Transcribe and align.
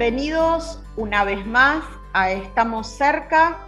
Bienvenidos 0.00 0.82
una 0.96 1.24
vez 1.24 1.46
más 1.46 1.84
a 2.14 2.30
Estamos 2.30 2.86
cerca, 2.86 3.58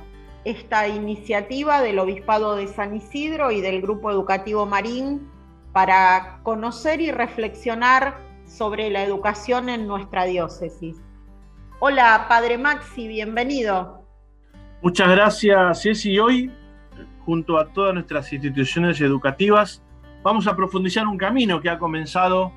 esta 0.47 0.89
iniciativa 0.89 1.83
del 1.83 1.99
Obispado 1.99 2.57
de 2.57 2.69
San 2.69 2.97
Isidro 2.97 3.51
y 3.51 3.61
del 3.61 3.83
Grupo 3.83 4.11
Educativo 4.11 4.65
Marín 4.65 5.29
para 5.75 6.41
conocer 6.43 7.03
y 7.03 7.11
reflexionar 7.11 8.17
sobre 8.47 8.89
la 8.89 9.05
educación 9.05 9.69
en 9.69 9.87
nuestra 9.87 10.25
diócesis. 10.25 10.97
Hola, 11.81 12.25
Padre 12.31 12.57
Maxi, 12.57 13.09
bienvenido. 13.09 14.03
Muchas 14.81 15.11
gracias, 15.11 15.83
Ceci. 15.83 16.19
Hoy, 16.19 16.51
junto 17.27 17.59
a 17.59 17.71
todas 17.75 17.93
nuestras 17.93 18.33
instituciones 18.33 18.99
educativas, 19.03 19.83
vamos 20.23 20.47
a 20.47 20.57
profundizar 20.57 21.07
un 21.07 21.19
camino 21.19 21.61
que 21.61 21.69
ha 21.69 21.79
comenzado 21.79 22.55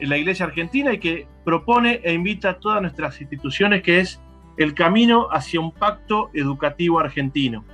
en 0.00 0.08
la 0.08 0.16
Iglesia 0.16 0.46
Argentina 0.46 0.92
y 0.92 0.98
que 0.98 1.26
propone 1.44 2.00
e 2.04 2.12
invita 2.12 2.50
a 2.50 2.58
todas 2.58 2.80
nuestras 2.82 3.20
instituciones, 3.20 3.82
que 3.82 4.00
es 4.00 4.20
el 4.56 4.74
camino 4.74 5.28
hacia 5.30 5.60
un 5.60 5.72
pacto 5.72 6.30
educativo 6.34 6.98
argentino. 6.98 7.64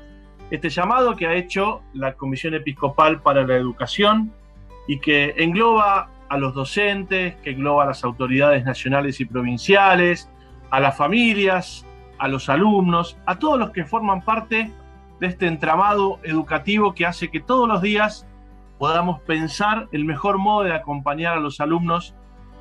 Este 0.51 0.68
llamado 0.68 1.16
que 1.16 1.27
ha 1.27 1.34
hecho 1.34 1.82
la 1.95 2.15
Comisión 2.15 2.55
Episcopal 2.55 3.20
para 3.23 3.46
la 3.46 3.56
Educación 3.56 4.32
y 4.87 4.98
que 5.01 5.34
engloba 5.38 6.10
a 6.29 6.38
los 6.38 6.55
docentes, 6.55 7.37
que 7.37 7.51
engloba 7.51 7.84
a 7.84 7.87
las 7.87 8.05
autoridades 8.05 8.65
nacionales 8.65 9.20
y 9.20 9.24
provinciales, 9.24 10.30
a 10.71 10.80
las 10.80 10.96
familias, 10.96 11.87
a 12.18 12.29
los 12.29 12.49
alumnos, 12.49 13.16
a 13.27 13.38
todos 13.38 13.59
los 13.59 13.71
que 13.71 13.84
forman 13.84 14.23
parte 14.23 14.71
de 15.21 15.27
este 15.27 15.46
entramado 15.46 16.21
educativo 16.23 16.95
que 16.95 17.06
hace 17.06 17.30
que 17.30 17.40
todos 17.40 17.68
los 17.68 17.80
días 17.80 18.27
podamos 18.79 19.21
pensar 19.23 19.89
el 19.93 20.05
mejor 20.05 20.39
modo 20.39 20.65
de 20.65 20.75
acompañar 20.75 21.37
a 21.37 21.41
los 21.41 21.61
alumnos 21.61 22.15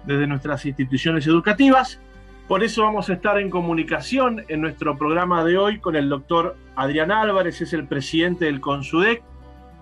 desde 0.05 0.27
nuestras 0.27 0.65
instituciones 0.65 1.27
educativas. 1.27 1.99
Por 2.47 2.63
eso 2.63 2.83
vamos 2.83 3.09
a 3.09 3.13
estar 3.13 3.39
en 3.39 3.49
comunicación 3.49 4.43
en 4.49 4.61
nuestro 4.61 4.97
programa 4.97 5.43
de 5.43 5.57
hoy 5.57 5.79
con 5.79 5.95
el 5.95 6.09
doctor 6.09 6.57
Adrián 6.75 7.11
Álvarez, 7.11 7.61
es 7.61 7.73
el 7.73 7.87
presidente 7.87 8.45
del 8.45 8.59
CONSUDEC, 8.59 9.23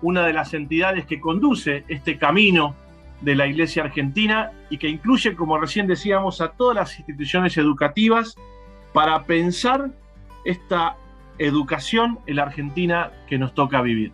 una 0.00 0.26
de 0.26 0.32
las 0.32 0.54
entidades 0.54 1.06
que 1.06 1.20
conduce 1.20 1.84
este 1.88 2.18
camino 2.18 2.74
de 3.20 3.36
la 3.36 3.46
Iglesia 3.46 3.84
Argentina 3.84 4.52
y 4.68 4.78
que 4.78 4.88
incluye, 4.88 5.34
como 5.34 5.58
recién 5.58 5.86
decíamos, 5.86 6.40
a 6.40 6.52
todas 6.52 6.74
las 6.74 6.98
instituciones 6.98 7.56
educativas 7.56 8.36
para 8.92 9.24
pensar 9.24 9.90
esta 10.44 10.96
educación 11.38 12.18
en 12.26 12.36
la 12.36 12.42
Argentina 12.42 13.12
que 13.28 13.38
nos 13.38 13.54
toca 13.54 13.80
vivir. 13.80 14.12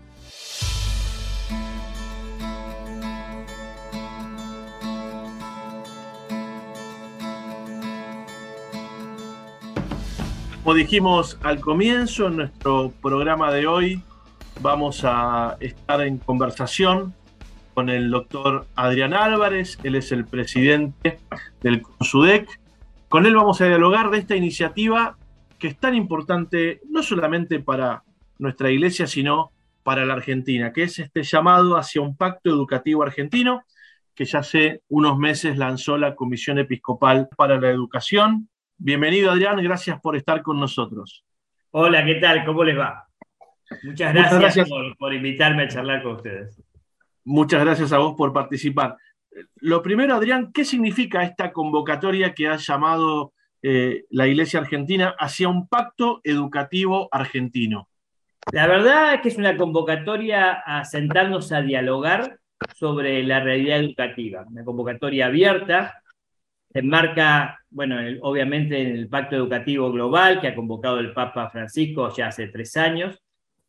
Como 10.68 10.76
dijimos 10.76 11.38
al 11.42 11.60
comienzo, 11.60 12.26
en 12.26 12.36
nuestro 12.36 12.92
programa 13.00 13.50
de 13.50 13.66
hoy 13.66 14.02
vamos 14.60 15.00
a 15.02 15.56
estar 15.60 16.02
en 16.02 16.18
conversación 16.18 17.14
con 17.72 17.88
el 17.88 18.10
doctor 18.10 18.66
Adrián 18.76 19.14
Álvarez, 19.14 19.78
él 19.82 19.94
es 19.94 20.12
el 20.12 20.26
presidente 20.26 21.20
del 21.62 21.80
CONSUDEC. 21.80 22.60
Con 23.08 23.24
él 23.24 23.34
vamos 23.34 23.62
a 23.62 23.64
dialogar 23.64 24.10
de 24.10 24.18
esta 24.18 24.36
iniciativa 24.36 25.16
que 25.58 25.68
es 25.68 25.78
tan 25.78 25.94
importante 25.94 26.82
no 26.90 27.02
solamente 27.02 27.60
para 27.60 28.02
nuestra 28.38 28.70
iglesia, 28.70 29.06
sino 29.06 29.52
para 29.82 30.04
la 30.04 30.12
Argentina, 30.12 30.74
que 30.74 30.82
es 30.82 30.98
este 30.98 31.22
llamado 31.22 31.78
hacia 31.78 32.02
un 32.02 32.14
pacto 32.14 32.50
educativo 32.50 33.02
argentino 33.02 33.62
que 34.14 34.26
ya 34.26 34.40
hace 34.40 34.82
unos 34.90 35.16
meses 35.16 35.56
lanzó 35.56 35.96
la 35.96 36.14
Comisión 36.14 36.58
Episcopal 36.58 37.30
para 37.38 37.58
la 37.58 37.70
Educación 37.70 38.50
Bienvenido 38.80 39.32
Adrián, 39.32 39.60
gracias 39.60 40.00
por 40.00 40.14
estar 40.14 40.40
con 40.40 40.60
nosotros. 40.60 41.24
Hola, 41.72 42.04
¿qué 42.04 42.14
tal? 42.14 42.44
¿Cómo 42.44 42.62
les 42.62 42.78
va? 42.78 43.08
Muchas 43.82 44.14
gracias, 44.14 44.68
Por, 44.96 45.12
invitarme 45.12 45.64
a 45.64 45.68
charlar 45.68 46.00
con 46.00 46.12
ustedes. 46.12 46.62
Muchas 47.24 47.64
gracias 47.64 47.92
a 47.92 47.98
vos 47.98 48.14
por 48.16 48.32
participar. 48.32 48.96
Lo 49.56 49.82
primero, 49.82 50.14
Adrián, 50.14 50.52
¿qué 50.52 50.64
significa 50.64 51.24
esta 51.24 51.52
convocatoria 51.52 52.34
que 52.34 52.46
ha 52.46 52.56
llamado 52.56 53.32
eh, 53.62 54.04
la 54.10 54.28
Iglesia 54.28 54.60
Argentina 54.60 55.12
hacia 55.18 55.48
un 55.48 55.66
pacto 55.66 56.20
educativo 56.22 57.08
argentino? 57.10 57.88
La 58.52 58.68
verdad 58.68 59.14
es 59.14 59.22
que 59.22 59.28
es 59.30 59.38
una 59.38 59.56
convocatoria 59.56 60.52
a 60.52 60.84
sentarnos 60.84 61.50
a 61.50 61.62
dialogar 61.62 62.38
sobre 62.76 63.24
la 63.24 63.40
realidad 63.40 63.80
educativa, 63.80 64.44
una 64.48 64.64
convocatoria 64.64 65.26
abierta 65.26 66.00
se 66.70 66.80
enmarca, 66.80 67.60
bueno, 67.70 67.96
obviamente 68.22 68.80
en 68.82 68.96
el 68.96 69.08
Pacto 69.08 69.36
Educativo 69.36 69.90
Global 69.90 70.40
que 70.40 70.48
ha 70.48 70.54
convocado 70.54 70.98
el 71.00 71.12
Papa 71.12 71.48
Francisco 71.50 72.14
ya 72.14 72.28
hace 72.28 72.48
tres 72.48 72.76
años, 72.76 73.22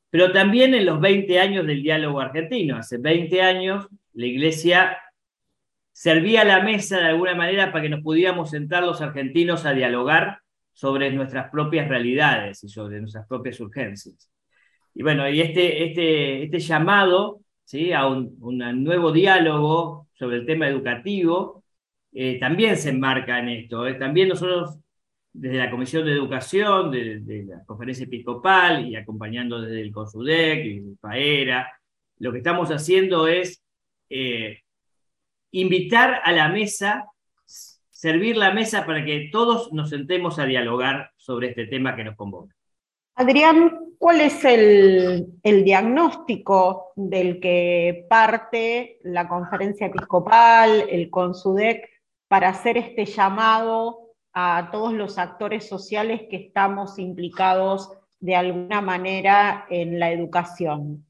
pero 0.09 0.31
también 0.31 0.73
en 0.73 0.85
los 0.85 0.99
20 0.99 1.39
años 1.39 1.65
del 1.65 1.81
diálogo 1.81 2.19
argentino. 2.19 2.77
Hace 2.77 2.97
20 2.97 3.41
años 3.41 3.87
la 4.13 4.25
Iglesia 4.25 4.97
servía 5.91 6.43
la 6.43 6.61
mesa 6.61 6.97
de 6.97 7.07
alguna 7.07 7.35
manera 7.35 7.71
para 7.71 7.83
que 7.83 7.89
nos 7.89 8.01
pudiéramos 8.01 8.49
sentar 8.49 8.83
los 8.83 9.01
argentinos 9.01 9.65
a 9.65 9.73
dialogar 9.73 10.39
sobre 10.73 11.11
nuestras 11.11 11.49
propias 11.51 11.87
realidades 11.87 12.63
y 12.63 12.69
sobre 12.69 12.99
nuestras 12.99 13.27
propias 13.27 13.59
urgencias. 13.59 14.29
Y 14.93 15.03
bueno, 15.03 15.29
y 15.29 15.41
este, 15.41 15.85
este, 15.85 16.43
este 16.43 16.59
llamado 16.59 17.41
¿sí? 17.63 17.93
a 17.93 18.07
un, 18.07 18.35
un 18.41 18.83
nuevo 18.83 19.11
diálogo 19.11 20.07
sobre 20.13 20.37
el 20.37 20.45
tema 20.45 20.67
educativo 20.67 21.58
eh, 22.11 22.39
también 22.39 22.77
se 22.77 22.89
enmarca 22.89 23.39
en 23.39 23.49
esto. 23.49 23.87
¿eh? 23.87 23.93
También 23.95 24.29
nosotros, 24.29 24.79
desde 25.31 25.57
la 25.57 25.69
Comisión 25.69 26.05
de 26.05 26.13
Educación, 26.13 26.91
de, 26.91 27.43
la 27.47 27.63
Conferencia 27.65 28.05
Episcopal 28.05 28.87
y 28.87 28.95
acompañando 28.95 29.61
desde 29.61 29.81
el 29.81 29.91
CONSUDEC 29.91 30.65
y 30.65 30.77
el 30.77 30.97
PAERA, 30.99 31.71
lo 32.17 32.31
que 32.31 32.39
estamos 32.39 32.69
haciendo 32.69 33.27
es 33.27 33.63
eh, 34.09 34.59
invitar 35.51 36.21
a 36.23 36.31
la 36.31 36.49
mesa, 36.49 37.05
servir 37.45 38.37
la 38.37 38.53
mesa 38.53 38.85
para 38.85 39.05
que 39.05 39.29
todos 39.31 39.71
nos 39.71 39.89
sentemos 39.89 40.39
a 40.39 40.45
dialogar 40.45 41.11
sobre 41.15 41.49
este 41.49 41.67
tema 41.67 41.95
que 41.95 42.03
nos 42.03 42.15
convoca. 42.15 42.55
Adrián, 43.15 43.93
¿cuál 43.97 44.21
es 44.21 44.43
el, 44.45 45.27
el, 45.43 45.63
diagnóstico 45.65 46.93
del 46.95 47.39
que 47.41 48.05
parte 48.09 48.97
la 49.03 49.27
conferencia 49.27 49.87
episcopal, 49.87 50.85
el 50.89 51.09
CONSUDEC, 51.09 51.98
para 52.29 52.49
hacer 52.49 52.77
este 52.77 53.05
llamado 53.05 54.13
a 54.31 54.69
todos 54.71 54.93
los 54.93 55.17
actores 55.17 55.67
sociales 55.67 56.21
que 56.29 56.37
estamos 56.37 56.97
implicados 56.99 57.91
de 58.19 58.35
alguna 58.35 58.81
manera 58.81 59.65
en 59.69 59.99
la 59.99 60.11
educación? 60.11 61.05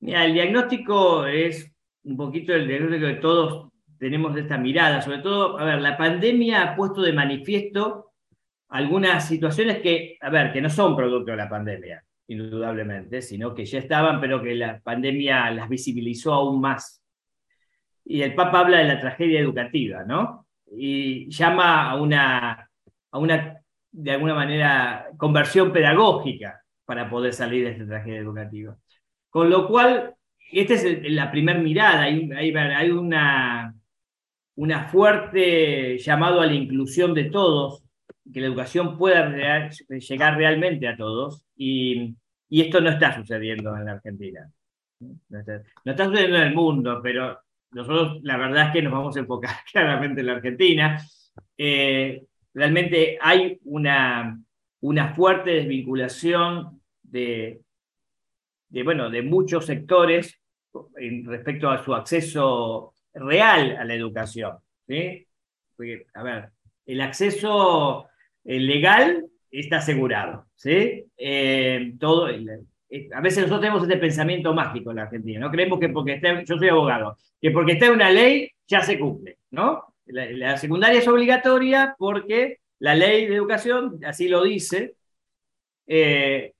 Mira, 0.00 0.24
el 0.24 0.34
diagnóstico 0.34 1.24
es 1.24 1.72
un 2.04 2.16
poquito 2.16 2.52
el 2.52 2.66
diagnóstico 2.66 3.06
que 3.06 3.14
todos 3.14 3.68
tenemos 3.98 4.34
de 4.34 4.42
esta 4.42 4.58
mirada, 4.58 5.00
sobre 5.00 5.18
todo, 5.18 5.58
a 5.58 5.64
ver, 5.64 5.80
la 5.80 5.96
pandemia 5.96 6.62
ha 6.62 6.76
puesto 6.76 7.00
de 7.00 7.12
manifiesto 7.12 8.12
algunas 8.68 9.26
situaciones 9.26 9.78
que, 9.78 10.18
a 10.20 10.30
ver, 10.30 10.52
que 10.52 10.60
no 10.60 10.68
son 10.68 10.96
producto 10.96 11.30
de 11.30 11.36
la 11.36 11.48
pandemia, 11.48 12.04
indudablemente, 12.28 13.22
sino 13.22 13.54
que 13.54 13.64
ya 13.64 13.78
estaban, 13.78 14.20
pero 14.20 14.42
que 14.42 14.54
la 14.54 14.80
pandemia 14.80 15.50
las 15.50 15.68
visibilizó 15.68 16.34
aún 16.34 16.60
más 16.60 16.97
y 18.08 18.22
el 18.22 18.34
Papa 18.34 18.60
habla 18.60 18.78
de 18.78 18.84
la 18.84 19.00
tragedia 19.00 19.38
educativa, 19.38 20.02
¿no? 20.02 20.46
Y 20.72 21.28
llama 21.30 21.90
a 21.90 21.96
una, 21.96 22.70
a 23.10 23.18
una, 23.18 23.60
de 23.92 24.10
alguna 24.10 24.34
manera, 24.34 25.08
conversión 25.18 25.72
pedagógica 25.72 26.62
para 26.86 27.10
poder 27.10 27.34
salir 27.34 27.64
de 27.64 27.72
esta 27.72 27.86
tragedia 27.86 28.20
educativa. 28.20 28.74
Con 29.28 29.50
lo 29.50 29.68
cual, 29.68 30.14
esta 30.50 30.72
es 30.72 31.12
la 31.12 31.30
primera 31.30 31.58
mirada, 31.58 32.04
hay, 32.04 32.90
una, 32.90 33.74
una 34.54 34.84
fuerte 34.88 35.98
llamado 35.98 36.40
a 36.40 36.46
la 36.46 36.54
inclusión 36.54 37.12
de 37.12 37.24
todos, 37.24 37.84
que 38.32 38.40
la 38.40 38.46
educación 38.46 38.96
pueda 38.96 39.68
llegar 39.90 40.36
realmente 40.38 40.88
a 40.88 40.96
todos, 40.96 41.44
y, 41.56 42.16
y, 42.48 42.62
esto 42.62 42.80
no 42.80 42.88
está 42.88 43.14
sucediendo 43.14 43.76
en 43.76 43.84
la 43.84 43.92
Argentina. 43.92 44.50
No 45.00 45.40
está, 45.40 45.62
no 45.84 45.92
está 45.92 46.06
sucediendo 46.06 46.38
en 46.38 46.44
el 46.44 46.54
mundo, 46.54 47.00
pero 47.02 47.38
nosotros 47.70 48.20
la 48.22 48.36
verdad 48.36 48.66
es 48.66 48.72
que 48.72 48.82
nos 48.82 48.92
vamos 48.92 49.16
a 49.16 49.20
enfocar 49.20 49.56
claramente 49.72 50.20
en 50.20 50.26
la 50.26 50.32
Argentina. 50.34 51.02
Eh, 51.56 52.22
realmente 52.54 53.18
hay 53.20 53.58
una, 53.64 54.40
una 54.80 55.14
fuerte 55.14 55.50
desvinculación 55.50 56.80
de, 57.02 57.60
de, 58.68 58.82
bueno, 58.82 59.10
de 59.10 59.22
muchos 59.22 59.66
sectores 59.66 60.40
respecto 61.24 61.70
a 61.70 61.84
su 61.84 61.94
acceso 61.94 62.94
real 63.14 63.76
a 63.76 63.84
la 63.84 63.94
educación. 63.94 64.56
Porque, 65.76 66.06
a 66.14 66.22
ver, 66.22 66.50
el 66.86 67.00
acceso 67.00 68.08
eh, 68.44 68.60
legal 68.60 69.26
está 69.50 69.78
asegurado. 69.78 70.46
¿sí? 70.54 71.04
Eh, 71.16 71.92
eh, 72.90 73.08
a 73.12 73.20
veces 73.20 73.42
nosotros 73.42 73.60
tenemos 73.60 73.82
este 73.82 73.98
pensamiento 73.98 74.54
mágico 74.54 74.90
en 74.90 74.96
la 74.96 75.02
Argentina, 75.02 75.40
¿no? 75.40 75.50
Creemos 75.50 75.78
que 75.78 75.88
porque 75.90 76.14
está, 76.14 76.42
yo 76.42 76.56
soy 76.56 76.68
abogado, 76.68 77.16
que 77.40 77.50
porque 77.50 77.72
está 77.72 77.90
una 77.90 78.10
ley 78.10 78.50
ya 78.66 78.82
se 78.82 78.98
cumple, 78.98 79.38
¿no? 79.50 79.84
La, 80.06 80.56
secundaria 80.56 81.00
es 81.00 81.08
obligatoria 81.08 81.94
porque 81.98 82.60
la 82.78 82.94
ley 82.94 83.26
de 83.26 83.34
educación 83.34 84.00
así 84.06 84.28
lo 84.28 84.42
dice. 84.42 84.94
Eh, 85.86 86.54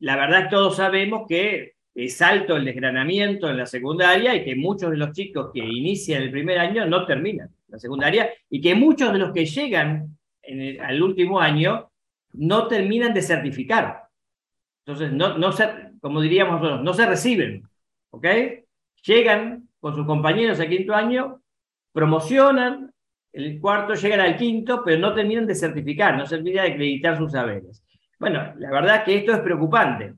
la 0.00 0.16
verdad 0.16 0.40
es 0.40 0.44
que 0.44 0.50
todos 0.50 0.76
sabemos 0.76 1.26
que 1.26 1.72
es 1.94 2.22
alto 2.22 2.56
el 2.56 2.66
desgranamiento 2.66 3.48
en 3.48 3.56
la 3.56 3.66
secundaria 3.66 4.34
y 4.34 4.44
que 4.44 4.54
muchos 4.54 4.90
de 4.90 4.98
los 4.98 5.12
chicos 5.12 5.50
que 5.52 5.60
inician 5.60 6.22
el 6.22 6.30
primer 6.30 6.58
año 6.58 6.86
no 6.86 7.06
terminan 7.06 7.50
la 7.68 7.78
secundaria 7.78 8.30
y 8.50 8.60
que 8.60 8.74
muchos 8.74 9.12
de 9.12 9.18
los 9.18 9.32
que 9.32 9.46
llegan 9.46 10.18
al 10.80 11.02
último 11.02 11.40
año 11.40 11.90
no 12.34 12.68
terminan 12.68 13.14
de 13.14 13.22
certificar. 13.22 14.07
Entonces, 14.88 15.12
no, 15.12 15.36
no 15.36 15.52
se, 15.52 15.68
como 16.00 16.18
diríamos 16.18 16.62
nosotros, 16.62 16.82
no 16.82 16.94
se 16.94 17.04
reciben, 17.04 17.62
¿ok? 18.08 18.26
Llegan 19.02 19.68
con 19.80 19.94
sus 19.94 20.06
compañeros 20.06 20.58
al 20.60 20.70
quinto 20.70 20.94
año, 20.94 21.42
promocionan, 21.92 22.90
el 23.34 23.60
cuarto 23.60 23.92
llegan 23.92 24.20
al 24.20 24.38
quinto, 24.38 24.82
pero 24.82 24.98
no 24.98 25.12
terminan 25.12 25.46
de 25.46 25.54
certificar, 25.54 26.16
no 26.16 26.24
terminan 26.24 26.64
de 26.64 26.72
acreditar 26.72 27.18
sus 27.18 27.32
saberes. 27.32 27.84
Bueno, 28.18 28.54
la 28.56 28.70
verdad 28.70 29.04
que 29.04 29.18
esto 29.18 29.32
es 29.32 29.40
preocupante. 29.40 30.14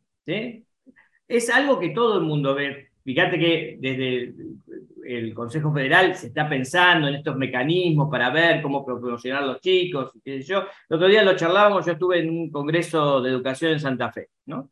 Es 1.27 1.51
algo 1.51 1.81
que 1.81 1.89
todo 1.89 2.21
el 2.21 2.25
mundo 2.25 2.55
ve. 2.55 2.91
Fíjate 3.03 3.41
que 3.41 3.77
desde 3.81 4.35
el 5.07 5.35
Consejo 5.35 5.73
Federal 5.73 6.15
se 6.15 6.29
está 6.29 6.49
pensando 6.49 7.09
en 7.09 7.17
estos 7.17 7.37
mecanismos 7.37 8.09
para 8.11 8.31
ver 8.31 8.63
cómo 8.63 8.85
promocionar 8.85 9.43
a 9.43 9.47
los 9.47 9.61
chicos, 9.61 10.13
qué 10.25 10.43
sé 10.43 10.49
yo. 10.49 10.65
El 10.89 10.97
otro 10.97 11.09
día 11.09 11.23
lo 11.23 11.37
charlábamos, 11.37 11.87
yo 11.87 11.93
estuve 11.93 12.21
en 12.21 12.31
un 12.31 12.51
congreso 12.51 13.21
de 13.21 13.31
educación 13.31 13.73
en 13.73 13.81
Santa 13.81 14.13
Fe, 14.13 14.29
¿no? 14.47 14.71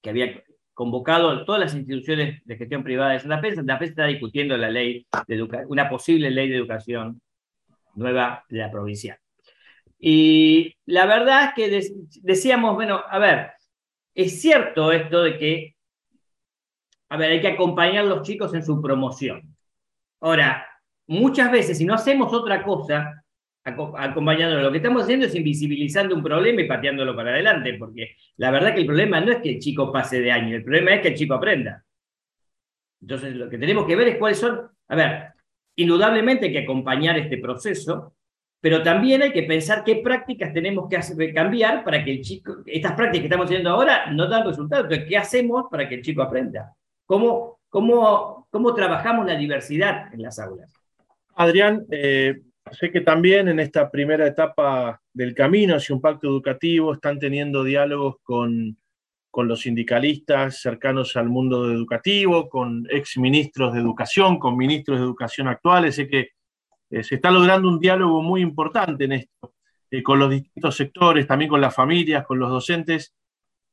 Que 0.00 0.10
había 0.10 0.42
convocado 0.74 1.30
a 1.30 1.44
todas 1.44 1.60
las 1.60 1.74
instituciones 1.74 2.44
de 2.44 2.56
gestión 2.56 2.82
privada 2.82 3.12
de 3.12 3.20
Santa 3.20 3.40
Fe. 3.40 3.54
Santa 3.54 3.78
Fe 3.78 3.84
está 3.86 4.06
discutiendo 4.06 4.56
la 4.56 4.70
ley 4.70 5.06
de 5.26 5.42
una 5.66 5.88
posible 5.88 6.30
ley 6.30 6.48
de 6.48 6.56
educación 6.56 7.20
nueva 7.94 8.44
de 8.48 8.58
la 8.58 8.70
provincia. 8.70 9.20
Y 9.98 10.74
la 10.86 11.04
verdad 11.06 11.44
es 11.44 11.54
que 11.54 11.92
decíamos, 12.22 12.74
bueno, 12.74 13.02
a 13.06 13.18
ver, 13.18 13.50
es 14.14 14.40
cierto 14.40 14.92
esto 14.92 15.22
de 15.22 15.38
que 15.38 15.76
a 17.10 17.16
ver, 17.16 17.32
hay 17.32 17.40
que 17.40 17.48
acompañar 17.48 18.04
a 18.04 18.08
los 18.08 18.22
chicos 18.22 18.54
en 18.54 18.64
su 18.64 18.80
promoción. 18.80 19.42
Ahora, 20.20 20.66
muchas 21.08 21.50
veces, 21.50 21.76
si 21.76 21.84
no 21.84 21.94
hacemos 21.94 22.32
otra 22.32 22.62
cosa, 22.62 23.24
acompañándolo, 23.64 24.62
lo 24.62 24.70
que 24.70 24.78
estamos 24.78 25.02
haciendo 25.02 25.26
es 25.26 25.34
invisibilizando 25.34 26.14
un 26.14 26.22
problema 26.22 26.62
y 26.62 26.68
pateándolo 26.68 27.14
para 27.16 27.30
adelante, 27.30 27.74
porque 27.74 28.16
la 28.36 28.52
verdad 28.52 28.74
que 28.74 28.80
el 28.80 28.86
problema 28.86 29.20
no 29.20 29.32
es 29.32 29.38
que 29.38 29.50
el 29.50 29.58
chico 29.58 29.92
pase 29.92 30.20
de 30.20 30.30
año, 30.30 30.56
el 30.56 30.62
problema 30.62 30.94
es 30.94 31.02
que 31.02 31.08
el 31.08 31.14
chico 31.14 31.34
aprenda. 31.34 31.84
Entonces, 33.00 33.34
lo 33.34 33.50
que 33.50 33.58
tenemos 33.58 33.86
que 33.86 33.96
ver 33.96 34.08
es 34.08 34.16
cuáles 34.16 34.38
son, 34.38 34.70
a 34.88 34.94
ver, 34.94 35.32
indudablemente 35.76 36.46
hay 36.46 36.52
que 36.52 36.58
acompañar 36.60 37.18
este 37.18 37.38
proceso, 37.38 38.14
pero 38.60 38.82
también 38.84 39.22
hay 39.22 39.32
que 39.32 39.42
pensar 39.42 39.82
qué 39.82 39.96
prácticas 39.96 40.52
tenemos 40.52 40.88
que 40.88 41.34
cambiar 41.34 41.82
para 41.82 42.04
que 42.04 42.12
el 42.12 42.20
chico, 42.20 42.58
estas 42.66 42.92
prácticas 42.92 43.22
que 43.22 43.26
estamos 43.26 43.46
haciendo 43.46 43.70
ahora 43.70 44.12
no 44.12 44.28
dan 44.28 44.46
resultados, 44.46 44.84
entonces, 44.84 45.08
¿qué 45.08 45.16
hacemos 45.16 45.64
para 45.68 45.88
que 45.88 45.96
el 45.96 46.02
chico 46.02 46.22
aprenda? 46.22 46.76
¿Cómo, 47.10 47.58
cómo, 47.68 48.46
cómo 48.50 48.72
trabajamos 48.72 49.26
la 49.26 49.34
diversidad 49.34 50.14
en 50.14 50.22
las 50.22 50.38
aulas? 50.38 50.72
Adrián, 51.34 51.84
eh, 51.90 52.40
sé 52.70 52.92
que 52.92 53.00
también 53.00 53.48
en 53.48 53.58
esta 53.58 53.90
primera 53.90 54.24
etapa 54.28 55.02
del 55.12 55.34
camino 55.34 55.74
hacia 55.74 55.92
un 55.92 56.00
pacto 56.00 56.28
educativo 56.28 56.94
están 56.94 57.18
teniendo 57.18 57.64
diálogos 57.64 58.18
con, 58.22 58.78
con 59.28 59.48
los 59.48 59.62
sindicalistas 59.62 60.60
cercanos 60.60 61.16
al 61.16 61.28
mundo 61.28 61.68
educativo, 61.72 62.48
con 62.48 62.86
ex 62.88 63.18
ministros 63.18 63.74
de 63.74 63.80
educación, 63.80 64.38
con 64.38 64.56
ministros 64.56 65.00
de 65.00 65.04
educación 65.04 65.48
actuales. 65.48 65.96
Sé 65.96 66.06
que 66.06 66.28
eh, 66.90 67.02
se 67.02 67.16
está 67.16 67.32
logrando 67.32 67.66
un 67.66 67.80
diálogo 67.80 68.22
muy 68.22 68.40
importante 68.40 69.06
en 69.06 69.12
esto, 69.14 69.54
eh, 69.90 70.00
con 70.00 70.20
los 70.20 70.30
distintos 70.30 70.76
sectores, 70.76 71.26
también 71.26 71.48
con 71.48 71.60
las 71.60 71.74
familias, 71.74 72.24
con 72.24 72.38
los 72.38 72.50
docentes. 72.50 73.12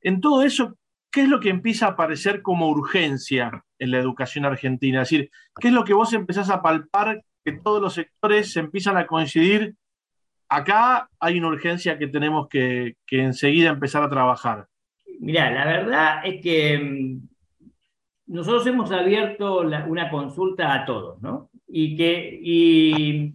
En 0.01 0.19
todo 0.22 0.42
eso, 0.42 0.74
¿qué 1.18 1.24
es 1.24 1.30
lo 1.30 1.40
que 1.40 1.50
empieza 1.50 1.88
a 1.88 1.90
aparecer 1.90 2.44
como 2.44 2.69
urgencia 2.69 3.66
en 3.80 3.90
la 3.90 3.98
educación 3.98 4.46
argentina? 4.46 5.02
Es 5.02 5.10
decir, 5.10 5.31
¿qué 5.60 5.69
es 5.69 5.74
lo 5.74 5.84
que 5.84 5.96
vos 5.96 6.14
empezás 6.14 6.52
a 6.52 6.62
palpar 6.62 7.24
que 7.44 7.54
todos 7.54 7.81
los 7.81 7.96
sectores 7.96 8.54
se 8.54 8.60
empiezan 8.60 8.98
a 8.98 9.08
coincidir? 9.08 9.74
Acá 10.48 11.10
hay 11.19 11.40
una 11.40 11.48
urgencia 11.48 11.98
que 11.98 12.06
tenemos 12.06 12.48
que, 12.48 12.98
enseguida 13.10 13.72
empezar 13.72 14.04
a 14.04 14.12
trabajar. 14.12 14.68
Mira, 15.19 15.50
la 15.50 15.66
verdad 15.66 16.22
es 16.24 16.40
que 16.40 16.78
mm, 16.78 17.28
nosotros 18.28 18.68
hemos 18.68 18.92
abierto 18.92 19.62
una 19.62 20.12
consulta 20.12 20.72
a 20.72 20.86
todos, 20.86 21.19
¿no? 21.19 21.50
Y 21.68 21.98
que 21.98 22.40
y 22.44 23.34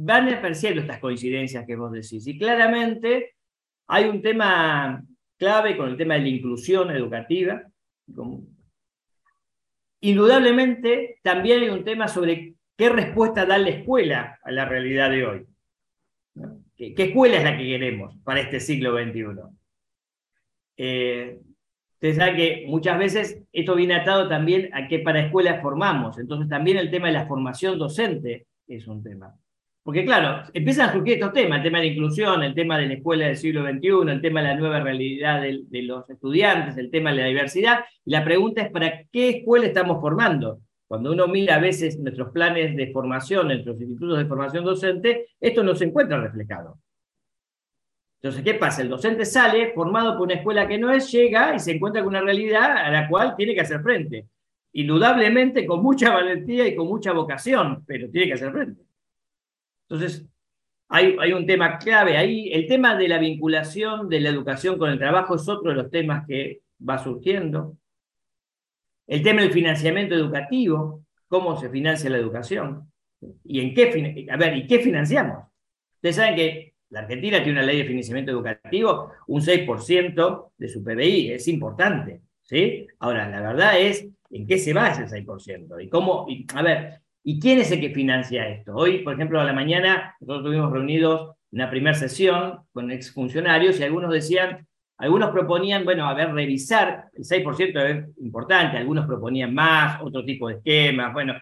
van 0.00 0.28
apareciendo 0.28 0.82
estas 0.82 0.98
coincidencias 0.98 1.64
que 1.66 1.76
vos 1.76 1.92
decís. 1.92 2.26
Y 2.26 2.36
claramente 2.36 3.36
hay 3.86 4.04
un 4.04 4.20
tema 4.20 5.02
clave 5.38 5.76
con 5.76 5.88
el 5.88 5.96
tema 5.96 6.14
de 6.14 6.20
la 6.20 6.28
inclusión 6.28 6.90
educativa. 6.90 7.62
Indudablemente, 10.00 11.18
también 11.22 11.62
hay 11.62 11.68
un 11.70 11.84
tema 11.84 12.08
sobre 12.08 12.54
qué 12.76 12.88
respuesta 12.88 13.46
da 13.46 13.58
la 13.58 13.70
escuela 13.70 14.38
a 14.42 14.50
la 14.50 14.64
realidad 14.64 15.10
de 15.10 15.26
hoy. 15.26 15.46
¿Qué, 16.76 16.94
escuela 16.96 17.38
es 17.38 17.44
la 17.44 17.56
que 17.56 17.64
queremos 17.64 18.16
para 18.22 18.40
este 18.40 18.60
siglo 18.60 18.96
XXI? 18.96 19.24
Eh, 20.76 21.40
ustedes 21.94 22.16
saben 22.16 22.36
que 22.36 22.64
muchas 22.68 22.98
veces 22.98 23.42
esto 23.52 23.74
viene 23.74 23.96
atado 23.96 24.28
también 24.28 24.70
a 24.72 24.86
qué 24.86 25.00
para 25.00 25.20
escuelas 25.20 25.60
formamos. 25.60 26.18
Entonces 26.18 26.48
también 26.48 26.76
el 26.76 26.90
tema 26.90 27.08
de 27.08 27.14
la 27.14 27.26
formación 27.26 27.78
docente 27.78 28.46
es 28.68 28.86
un 28.86 29.02
tema. 29.02 29.34
Porque 29.88 30.04
claro, 30.04 30.42
empiezan 30.52 30.90
a 30.90 30.92
surgir 30.92 31.14
estos 31.14 31.32
temas, 31.32 31.56
el 31.56 31.62
tema 31.62 31.78
de 31.78 31.86
la 31.86 31.92
inclusión, 31.92 32.42
el 32.42 32.54
tema 32.54 32.76
de 32.76 32.88
la 32.88 32.92
escuela 32.92 33.24
del 33.24 33.38
siglo 33.38 33.62
XXI, 33.62 34.10
el 34.12 34.20
tema 34.20 34.42
de 34.42 34.48
la 34.48 34.54
nueva 34.54 34.80
realidad 34.80 35.40
de, 35.40 35.82
los 35.82 36.10
estudiantes, 36.10 36.76
el 36.76 36.90
tema 36.90 37.10
de 37.10 37.22
la 37.22 37.28
diversidad. 37.28 37.86
Y 38.04 38.10
la 38.10 38.22
pregunta 38.22 38.60
es, 38.60 38.70
¿para 38.70 39.04
qué 39.10 39.30
escuela 39.30 39.64
estamos 39.64 39.98
formando? 40.02 40.60
Cuando 40.86 41.10
uno 41.10 41.26
mira 41.26 41.54
a 41.54 41.58
veces 41.58 41.98
nuestros 41.98 42.32
planes 42.32 42.76
de 42.76 42.92
formación, 42.92 43.46
nuestros 43.46 43.80
institutos 43.80 44.18
de 44.18 44.26
formación 44.26 44.62
docente, 44.62 45.28
esto 45.40 45.62
no 45.62 45.74
se 45.74 45.86
encuentra 45.86 46.20
reflejado. 46.20 46.78
Entonces, 48.20 48.44
¿qué 48.44 48.52
pasa? 48.58 48.82
El 48.82 48.90
docente 48.90 49.24
sale 49.24 49.72
formado 49.72 50.18
por 50.18 50.26
una 50.26 50.34
escuela 50.34 50.68
que 50.68 50.76
no 50.76 50.90
es, 50.90 51.10
llega 51.10 51.54
y 51.54 51.60
se 51.60 51.72
encuentra 51.72 52.02
con 52.02 52.10
una 52.10 52.20
realidad 52.20 52.76
a 52.76 52.90
la 52.90 53.08
cual 53.08 53.34
tiene 53.38 53.54
que 53.54 53.62
hacer 53.62 53.80
frente. 53.80 54.26
Indudablemente 54.74 55.64
con 55.64 55.82
mucha 55.82 56.12
valentía 56.12 56.68
y 56.68 56.76
con 56.76 56.88
mucha 56.88 57.12
vocación, 57.12 57.84
pero 57.86 58.10
tiene 58.10 58.26
que 58.26 58.34
hacer 58.34 58.52
frente. 58.52 58.87
Entonces, 59.88 60.26
hay, 60.88 61.16
hay, 61.20 61.32
un 61.32 61.46
tema 61.46 61.78
clave 61.78 62.16
ahí. 62.16 62.50
El 62.52 62.66
tema 62.66 62.96
de 62.96 63.08
la 63.08 63.18
vinculación 63.18 64.08
de 64.08 64.20
la 64.20 64.30
educación 64.30 64.78
con 64.78 64.90
el 64.90 64.98
trabajo 64.98 65.34
es 65.34 65.48
otro 65.48 65.70
de 65.70 65.76
los 65.76 65.90
temas 65.90 66.26
que 66.26 66.60
va 66.86 66.98
surgiendo. 66.98 67.76
El 69.06 69.22
tema 69.22 69.42
del 69.42 69.52
financiamiento 69.52 70.14
educativo, 70.14 71.04
cómo 71.28 71.58
se 71.58 71.70
financia 71.70 72.10
la 72.10 72.18
educación 72.18 72.90
y 73.44 73.60
en 73.60 73.74
qué, 73.74 74.26
a 74.30 74.36
ver, 74.36 74.56
¿y 74.56 74.66
qué 74.66 74.78
financiamos? 74.80 75.44
Ustedes 75.96 76.16
saben 76.16 76.36
que 76.36 76.74
la 76.90 77.00
Argentina 77.00 77.42
tiene 77.42 77.58
una 77.58 77.66
ley 77.66 77.78
de 77.78 77.84
financiamiento 77.84 78.30
educativo, 78.30 79.12
un 79.26 79.40
6% 79.42 80.52
de 80.56 80.68
su 80.68 80.82
PBI, 80.82 81.32
es 81.32 81.48
importante, 81.48 82.22
¿sí? 82.42 82.86
Ahora, 83.00 83.28
la 83.28 83.40
verdad 83.40 83.78
es 83.78 84.06
en 84.30 84.46
qué 84.46 84.58
se 84.58 84.72
basa 84.72 85.04
ese 85.04 85.24
6%. 85.24 85.82
Y 85.82 85.88
cómo, 85.88 86.26
a 86.54 86.62
ver, 86.62 87.00
¿Y 87.30 87.38
quién 87.38 87.58
es 87.58 87.70
el 87.70 87.82
que 87.82 87.90
financia 87.90 88.48
esto? 88.48 88.74
Hoy, 88.74 89.00
por 89.00 89.12
ejemplo, 89.12 89.38
a 89.38 89.44
la 89.44 89.52
mañana, 89.52 90.16
nosotros 90.18 90.46
estuvimos 90.46 90.72
reunidos 90.72 91.36
en 91.52 91.58
la 91.58 91.68
primera 91.68 91.94
sesión 91.94 92.60
con 92.72 92.90
exfuncionarios 92.90 93.78
y 93.78 93.82
algunos 93.82 94.10
decían, 94.10 94.66
algunos 94.96 95.28
proponían, 95.28 95.84
bueno, 95.84 96.08
a 96.08 96.14
ver, 96.14 96.32
revisar, 96.32 97.10
el 97.12 97.24
6% 97.24 97.84
es 97.84 98.18
importante, 98.24 98.78
algunos 98.78 99.04
proponían 99.04 99.52
más, 99.52 100.00
otro 100.00 100.24
tipo 100.24 100.48
de 100.48 100.54
esquemas, 100.54 101.12
bueno, 101.12 101.34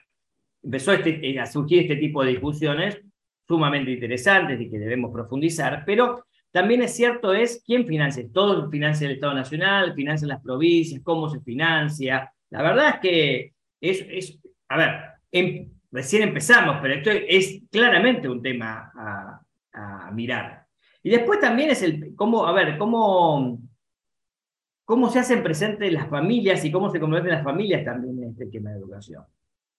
empezó 0.61 0.93
este, 0.93 1.25
eh, 1.25 1.39
a 1.39 1.47
surgir 1.47 1.83
este 1.83 1.95
tipo 1.95 2.25
de 2.25 2.31
discusiones 2.31 3.01
sumamente 3.47 3.93
interesantes 3.93 4.61
y 4.61 4.69
que 4.69 4.81
debemos 4.81 5.13
profundizar, 5.13 5.85
pero 5.87 6.25
también 6.51 6.83
es 6.83 6.97
cierto 6.97 7.33
es 7.33 7.63
quién 7.65 7.87
financia, 7.87 8.27
todo 8.35 8.69
financia 8.71 9.07
el 9.07 9.15
Estado 9.15 9.35
Nacional, 9.35 9.95
financia 9.95 10.27
las 10.27 10.43
provincias, 10.43 11.01
cómo 11.05 11.29
se 11.29 11.39
financia. 11.43 12.33
La 12.51 12.63
verdad 12.63 12.89
es 12.89 13.01
que 13.01 13.53
es, 13.81 14.05
es 14.11 14.41
a 14.69 14.79
ver, 14.79 14.91
en, 15.31 15.76
recién 15.97 16.25
empezamos, 16.25 16.77
pero 16.83 16.95
esto 16.95 17.11
es 17.11 17.63
claramente 17.71 18.29
un 18.29 18.43
tema 18.43 18.93
a, 18.95 19.43
mirar. 20.13 20.65
Y 21.03 21.11
después 21.11 21.39
también 21.39 21.69
es 21.71 21.83
el 21.83 22.15
cómo, 22.15 22.47
a 22.47 22.53
ver, 22.53 22.79
cómo, 22.79 23.59
cómo 24.87 25.11
se 25.11 25.19
hacen 25.19 25.43
presentes 25.43 25.93
las 25.93 26.09
familias 26.09 26.65
y 26.65 26.73
cómo 26.73 26.89
se 26.91 26.99
convierten 26.99 27.33
las 27.33 27.45
familias 27.45 27.85
también 27.85 28.23
en 28.23 28.31
este 28.31 28.47
tema 28.47 28.71
de 28.71 28.79
educación, 28.79 29.25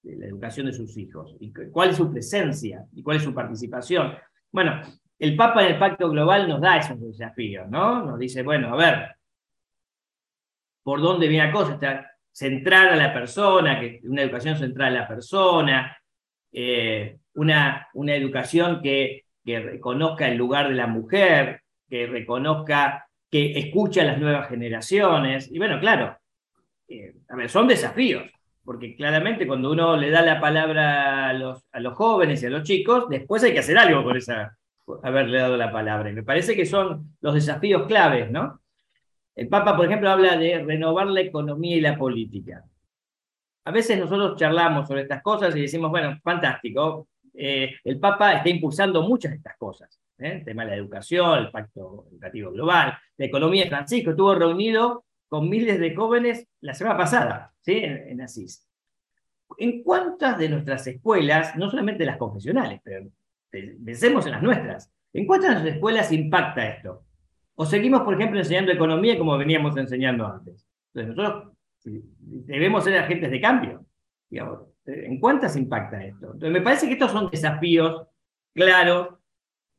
de 0.04 0.18
la 0.18 0.28
educación 0.28 0.68
de 0.68 0.74
sus 0.74 0.96
hijos, 0.98 1.36
y 1.40 1.52
cuál 1.72 1.90
es 1.90 1.98
su 1.98 2.12
presencia 2.12 2.86
y 2.94 3.02
cuál 3.02 3.18
es 3.18 3.24
su 3.24 3.34
participación. 3.34 4.14
Bueno, 4.52 4.82
el 5.18 5.36
Papa 5.36 5.66
en 5.66 5.74
el 5.74 5.80
Pacto 5.80 6.12
Global 6.12 6.48
nos 6.48 6.62
da 6.62 6.78
esos 6.78 7.02
desafíos, 7.02 7.68
¿no? 7.70 8.06
Nos 8.06 8.20
dice, 8.20 8.44
bueno, 8.44 8.72
a 8.74 8.78
ver, 8.78 9.16
¿por 10.84 11.02
dónde 11.02 11.28
viene 11.28 11.48
la 11.48 11.52
cosa? 11.52 11.74
Está 11.74 12.18
centrar 12.38 12.90
a 12.90 12.96
la 12.96 13.12
persona, 13.12 13.80
que 13.80 14.00
una 14.04 14.22
educación 14.22 14.56
central 14.56 14.96
a 14.96 15.00
la 15.02 15.08
persona, 15.08 15.97
eh, 16.51 17.18
una, 17.34 17.88
una 17.94 18.16
educación 18.16 18.82
que 18.82 19.27
que 19.48 19.62
reconozca 19.62 20.27
el 20.27 20.38
lugar 20.38 20.68
de 20.68 20.75
la 20.75 20.88
mujer, 20.88 21.62
que 21.89 22.06
reconozca, 22.06 23.08
que 23.32 23.58
escuche 23.58 24.01
a 24.01 24.04
las 24.04 24.20
nuevas 24.20 24.50
generaciones. 24.50 25.50
Y 25.50 25.58
bueno, 25.58 25.80
claro, 25.80 26.18
eh, 26.89 27.16
a 27.30 27.36
ver, 27.38 27.50
son 27.50 27.66
desafíos, 27.66 28.30
porque 28.66 28.94
claramente 28.98 29.48
cuando 29.48 29.72
uno 29.72 29.96
le 29.96 30.10
da 30.10 30.22
la 30.22 30.42
palabra 30.42 31.30
a 31.30 31.34
los, 31.34 31.63
a 31.72 31.80
los 31.80 31.94
jóvenes 31.94 32.44
y 32.44 32.48
a 32.48 32.50
los 32.50 32.63
chicos, 32.63 33.08
después 33.08 33.42
hay 33.46 33.54
que 33.54 33.60
hacer 33.60 33.77
algo 33.77 34.04
por 34.04 34.18
esa, 34.18 34.58
haberle 35.01 35.38
dado 35.38 35.56
la 35.56 35.72
palabra. 35.72 36.10
Y 36.10 36.13
me 36.13 36.24
parece 36.24 36.54
que 36.54 36.66
son 36.66 37.16
los 37.22 37.34
desafíos 37.34 37.88
claves, 37.88 38.30
¿no? 38.30 38.60
El 39.34 39.48
Papa, 39.48 39.77
por 39.77 39.86
ejemplo, 39.86 40.10
habla 40.10 40.36
de 40.36 40.62
renovar 40.62 41.08
la 41.08 41.22
economía 41.22 41.77
y 41.77 41.82
la 41.82 41.98
política. 41.98 42.66
A 43.68 43.72
veces 43.72 44.00
nosotros 44.00 44.40
charlamos 44.40 44.88
sobre 44.88 45.02
estas 45.02 45.22
cosas 45.22 45.54
y 45.54 45.60
decimos, 45.60 45.92
bueno, 45.92 46.18
fantástico, 46.24 47.10
eh, 47.34 47.76
el 47.84 48.00
Papa 48.00 48.36
está 48.36 48.48
impulsando 48.48 49.02
muchas 49.02 49.32
de 49.32 49.38
estas 49.40 49.58
cosas. 49.58 50.00
¿eh? 50.20 50.38
El 50.38 50.46
tema 50.46 50.64
de 50.64 50.70
la 50.70 50.78
educación, 50.78 51.38
el 51.40 51.52
pacto 51.52 52.06
educativo 52.10 52.52
global, 52.52 52.98
la 53.18 53.26
economía. 53.26 53.68
Francisco 53.68 54.12
estuvo 54.12 54.34
reunido 54.36 55.04
con 55.28 55.50
miles 55.50 55.82
de 55.82 55.94
jóvenes 55.94 56.48
la 56.62 56.74
semana 56.74 56.98
pasada, 56.98 57.54
¿sí? 57.60 57.74
en, 57.74 58.08
en 58.08 58.22
Asís. 58.22 58.66
¿En 59.58 59.84
cuántas 59.84 60.38
de 60.38 60.48
nuestras 60.48 60.88
escuelas, 60.88 61.58
no 61.58 61.70
solamente 61.70 62.06
las 62.06 62.16
confesionales, 62.16 62.80
pero 62.82 63.10
pensemos 63.52 64.26
en 64.28 64.32
las 64.32 64.44
nuestras, 64.44 64.94
¿en 65.12 65.28
cuántas 65.28 65.50
de 65.50 65.56
nuestras 65.56 65.76
escuelas 65.76 66.12
impacta 66.14 66.70
esto? 66.70 67.04
O 67.56 67.66
seguimos, 67.66 68.04
por 68.04 68.14
ejemplo, 68.14 68.40
enseñando 68.40 68.72
economía 68.72 69.18
como 69.18 69.38
veníamos 69.38 69.76
enseñando 69.76 70.26
antes. 70.26 70.66
Entonces, 70.94 71.18
nosotros 71.18 71.57
debemos 72.20 72.84
ser 72.84 72.98
agentes 72.98 73.32
de 73.32 73.41
cambio. 73.41 73.86
¿En 74.86 75.20
cuántas 75.20 75.56
impacta 75.56 76.03
esto? 76.03 76.27
Entonces, 76.27 76.51
me 76.51 76.62
parece 76.62 76.88
que 76.88 76.94
estos 76.94 77.12
son 77.12 77.29
desafíos 77.29 78.08
claros 78.53 79.15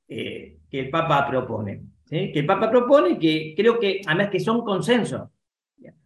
eh, 0.08 0.58
que 0.70 0.80
el 0.80 0.90
Papa 0.90 1.26
propone. 1.28 1.82
Que 2.08 2.32
el 2.34 2.46
Papa 2.46 2.70
propone 2.70 3.18
que 3.18 3.54
creo 3.56 3.78
que, 3.78 4.00
además, 4.06 4.30
que 4.30 4.40
son 4.40 4.64
consensos. 4.64 5.28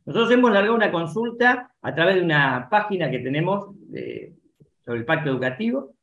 Nosotros 0.05 0.33
hemos 0.33 0.51
largado 0.51 0.75
una 0.75 0.91
consulta 0.91 1.73
a 1.81 1.95
través 1.95 2.17
de 2.17 2.23
una 2.23 2.69
página 2.69 3.11
que 3.11 3.21
tenemos 3.21 3.75
sobre 4.85 4.99
el 4.99 5.05
pacto 5.05 5.31
educativo 5.31 5.95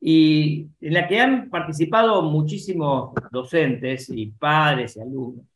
y 0.00 0.68
en 0.80 0.94
la 0.94 1.08
que 1.08 1.20
han 1.20 1.50
participado 1.50 2.22
muchísimos 2.22 3.12
docentes 3.30 4.08
y 4.10 4.26
padres 4.26 4.96
y 4.96 5.00
alumnos. 5.00 5.46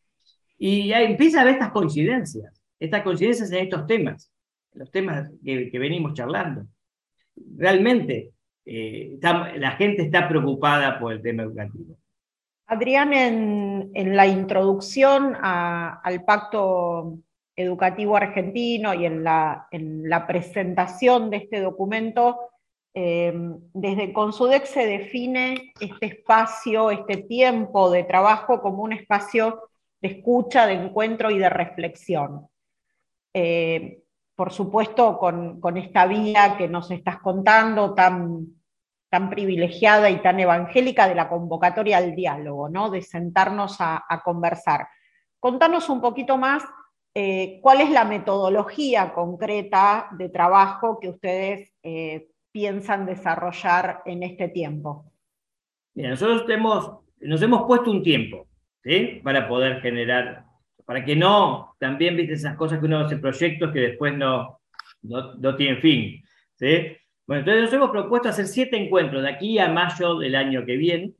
Y 0.58 0.88
ya 0.88 1.02
empieza 1.02 1.38
a 1.38 1.42
haber 1.42 1.54
estas 1.54 1.70
coincidencias, 1.70 2.61
estas 2.84 3.02
coincidencias 3.02 3.50
en 3.52 3.64
estos 3.64 3.86
temas, 3.86 4.30
los 4.74 4.90
temas 4.90 5.30
que, 5.44 5.70
venimos 5.78 6.14
charlando. 6.14 6.66
Realmente 7.56 8.32
eh, 8.64 9.18
la 9.20 9.72
gente 9.72 10.02
está 10.02 10.28
preocupada 10.28 10.98
por 10.98 11.12
el 11.12 11.22
tema 11.22 11.42
educativo. 11.42 11.96
Adrián, 12.66 13.12
en, 13.12 14.16
la 14.16 14.26
introducción 14.26 15.36
al 15.42 16.24
pacto 16.24 17.18
educativo 17.54 18.16
argentino 18.16 18.94
y 18.94 19.04
en 19.04 19.24
la, 19.24 19.66
en 19.70 20.08
la 20.08 20.26
presentación 20.26 21.28
de 21.28 21.36
este 21.36 21.60
documento, 21.60 22.52
Em, 22.94 23.58
desde 23.72 24.12
Consudec 24.12 24.66
se 24.66 24.86
define 24.86 25.72
este 25.80 26.06
espacio, 26.06 26.90
este 26.90 27.16
tiempo 27.16 27.90
de 27.90 28.04
trabajo 28.04 28.60
como 28.60 28.82
un 28.82 28.92
espacio 28.92 29.70
de 30.02 30.08
escucha, 30.08 30.66
de 30.66 30.74
encuentro 30.74 31.30
y 31.30 31.38
de 31.38 31.48
reflexión. 31.48 32.48
Eh, 33.34 34.02
por 34.34 34.52
supuesto, 34.52 35.18
con, 35.18 35.76
esta 35.76 36.06
vía 36.06 36.56
que 36.56 36.68
nos 36.68 36.90
estás 36.90 37.18
contando, 37.18 37.94
tan, 37.94 38.46
privilegiada 39.30 40.08
y 40.08 40.22
tan 40.22 40.40
evangélica 40.40 41.06
de 41.06 41.14
la 41.14 41.28
convocatoria 41.28 41.98
al 41.98 42.14
diálogo, 42.14 42.70
¿no? 42.70 42.88
de 42.88 43.02
sentarnos 43.02 43.76
a, 43.78 44.22
conversar. 44.24 44.88
Contanos 45.38 45.90
un 45.90 46.00
poquito 46.00 46.38
más 46.38 46.64
eh, 47.14 47.58
cuál 47.60 47.82
es 47.82 47.90
la 47.90 48.04
metodología 48.04 49.12
concreta 49.12 50.08
de 50.12 50.30
trabajo 50.30 50.98
que 50.98 51.10
ustedes 51.10 51.72
eh, 51.82 52.28
piensan 52.52 53.06
desarrollar 53.06 54.02
en 54.04 54.22
este 54.22 54.48
tiempo? 54.48 55.10
Mira, 55.94 56.10
nosotros 56.10 56.44
nos 57.20 57.42
hemos 57.42 57.62
puesto 57.64 57.90
un 57.90 58.02
tiempo 58.02 58.46
para 59.22 59.48
poder 59.48 59.80
generar, 59.80 60.44
para 60.84 61.04
que 61.04 61.16
no, 61.16 61.74
también 61.78 62.16
viste 62.16 62.34
esas 62.34 62.56
cosas 62.56 62.78
que 62.78 62.86
uno 62.86 63.00
hace 63.00 63.16
proyectos 63.18 63.72
que 63.72 63.80
después 63.80 64.16
no, 64.16 64.60
no, 65.02 65.56
tienen 65.56 65.80
fin. 65.80 66.22
¿sí? 66.54 66.96
Bueno, 67.26 67.40
entonces 67.40 67.62
nos 67.62 67.72
hemos 67.72 67.90
propuesto 67.90 68.28
hacer 68.28 68.46
siete 68.46 68.76
encuentros 68.76 69.22
de 69.22 69.30
aquí 69.30 69.58
a 69.58 69.68
mayo 69.68 70.18
del 70.18 70.34
año 70.34 70.64
que 70.64 70.76
viene. 70.76 71.12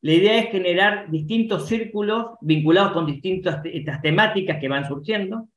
La 0.00 0.12
idea 0.12 0.38
es 0.38 0.50
generar 0.50 1.10
distintos 1.10 1.66
círculos 1.66 2.36
vinculados 2.40 2.92
con 2.92 3.06
distintas 3.06 3.60
temáticas 4.00 4.58
que 4.60 4.68
van 4.68 4.86
surgiendo 4.86 5.48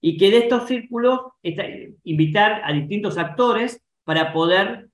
y 0.00 0.16
que 0.16 0.30
de 0.30 0.38
estos 0.38 0.66
círculos 0.66 1.20
invitar 2.04 2.62
a 2.64 2.72
distintos 2.72 3.18
actores 3.18 3.82
para 4.04 4.32
poder 4.32 4.88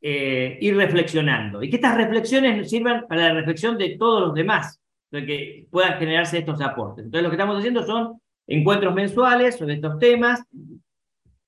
eh, 0.00 0.58
ir 0.60 0.76
reflexionando. 0.76 1.62
Y 1.62 1.68
que 1.68 1.76
estas 1.76 1.96
reflexiones 1.96 2.70
sirvan 2.70 3.06
para 3.08 3.28
la 3.28 3.34
reflexión 3.34 3.76
de 3.76 3.96
todos 3.98 4.28
los 4.28 4.34
demás, 4.34 4.80
de 5.14 5.26
que 5.26 5.66
puedan 5.70 5.98
generarse 5.98 6.38
estos 6.38 6.60
aportes. 6.60 7.04
Entonces 7.04 7.22
lo 7.22 7.30
que 7.30 7.36
estamos 7.36 7.58
haciendo 7.58 7.84
son 7.84 8.20
encuentros 8.46 8.94
mensuales 8.94 9.56
sobre 9.56 9.74
estos 9.74 9.98
temas, 9.98 10.42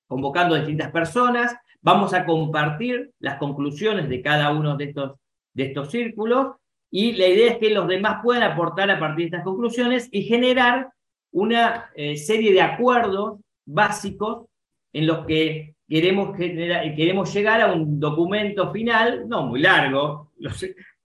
convocando 0.06 0.54
a 0.54 0.58
distintas 0.58 0.90
personas. 0.90 1.56
Vamos 1.80 2.14
a 2.14 2.24
compartir 2.24 3.12
las 3.18 3.38
conclusiones 3.38 4.08
de 4.08 4.22
cada 4.22 4.52
uno 4.52 4.76
de 4.76 4.84
estos, 4.84 5.18
de 5.54 5.64
estos 5.64 5.90
círculos 5.90 6.56
y 6.90 7.12
la 7.12 7.26
idea 7.26 7.52
es 7.52 7.58
que 7.58 7.70
los 7.70 7.88
demás 7.88 8.20
puedan 8.22 8.42
aportar 8.42 8.90
a 8.90 8.98
partir 8.98 9.24
de 9.24 9.36
estas 9.36 9.44
conclusiones 9.44 10.08
y 10.12 10.22
generar 10.22 10.90
una 11.32 11.90
eh, 11.94 12.16
serie 12.16 12.52
de 12.52 12.62
acuerdos 12.62 13.40
básicos 13.66 14.46
en 14.92 15.06
los 15.06 15.26
que 15.26 15.74
queremos, 15.88 16.36
queremos 16.36 17.34
llegar 17.34 17.60
a 17.60 17.72
un 17.72 18.00
documento 18.00 18.72
final, 18.72 19.28
no 19.28 19.46
muy 19.46 19.60
largo, 19.60 20.32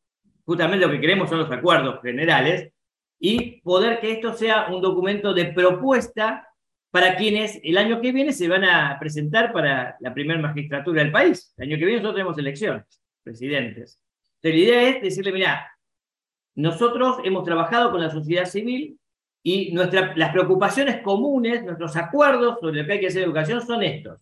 justamente 0.46 0.86
lo 0.86 0.92
que 0.92 1.02
queremos 1.02 1.30
son 1.30 1.40
los 1.40 1.52
acuerdos 1.52 2.02
generales, 2.02 2.72
y 3.20 3.62
poder 3.62 4.00
que 4.00 4.14
esto 4.14 4.34
sea 4.34 4.68
un 4.70 4.82
documento 4.82 5.34
de 5.34 5.46
propuesta 5.46 6.48
para 6.90 7.16
quienes 7.16 7.60
el 7.64 7.78
año 7.78 8.02
que 8.02 8.12
viene 8.12 8.34
se 8.34 8.48
van 8.48 8.64
a 8.64 8.98
presentar 9.00 9.54
para 9.54 9.96
la 10.00 10.14
primera 10.14 10.40
magistratura 10.40 11.04
del 11.04 11.12
país. 11.12 11.54
El 11.58 11.70
año 11.70 11.78
que 11.78 11.86
viene 11.86 12.02
nosotros 12.02 12.16
tenemos 12.16 12.38
elecciones, 12.38 13.02
presidentes. 13.24 14.02
Entonces, 14.42 14.60
la 14.60 14.66
idea 14.66 14.90
es 14.90 15.02
decirle, 15.04 15.32
mira, 15.32 15.72
nosotros 16.56 17.18
hemos 17.24 17.44
trabajado 17.44 17.92
con 17.92 18.02
la 18.02 18.10
sociedad 18.10 18.46
civil 18.46 19.00
y 19.44 19.72
nuestra, 19.72 20.14
las 20.16 20.32
preocupaciones 20.32 21.02
comunes, 21.02 21.64
nuestros 21.64 21.96
acuerdos 21.96 22.58
sobre 22.60 22.82
lo 22.82 22.88
que 22.88 22.94
hay 22.94 23.00
que 23.00 23.08
hacer 23.08 23.22
en 23.22 23.28
educación 23.28 23.62
son 23.62 23.84
estos 23.84 24.20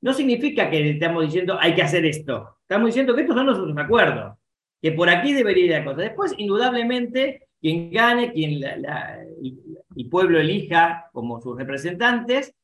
no 0.00 0.12
significa 0.12 0.70
que 0.70 0.90
estamos 0.90 1.24
diciendo 1.24 1.58
hay 1.60 1.74
que 1.74 1.82
hacer 1.82 2.04
esto. 2.04 2.58
Estamos 2.62 2.86
diciendo 2.86 3.14
que 3.14 3.22
estos 3.22 3.36
son 3.36 3.46
nuestros 3.46 3.76
acuerdos, 3.76 4.36
que 4.80 4.92
por 4.92 5.08
aquí 5.08 5.32
debería 5.32 5.64
ir 5.64 5.70
la 5.72 5.84
cosa. 5.84 6.02
Después, 6.02 6.34
indudablemente, 6.38 7.48
quien 7.60 7.90
gane, 7.90 8.32
quien 8.32 8.60
el 8.62 10.08
pueblo 10.08 10.40
elija 10.40 11.08
como 11.12 11.40
sus 11.40 11.56
representantes, 11.56 12.54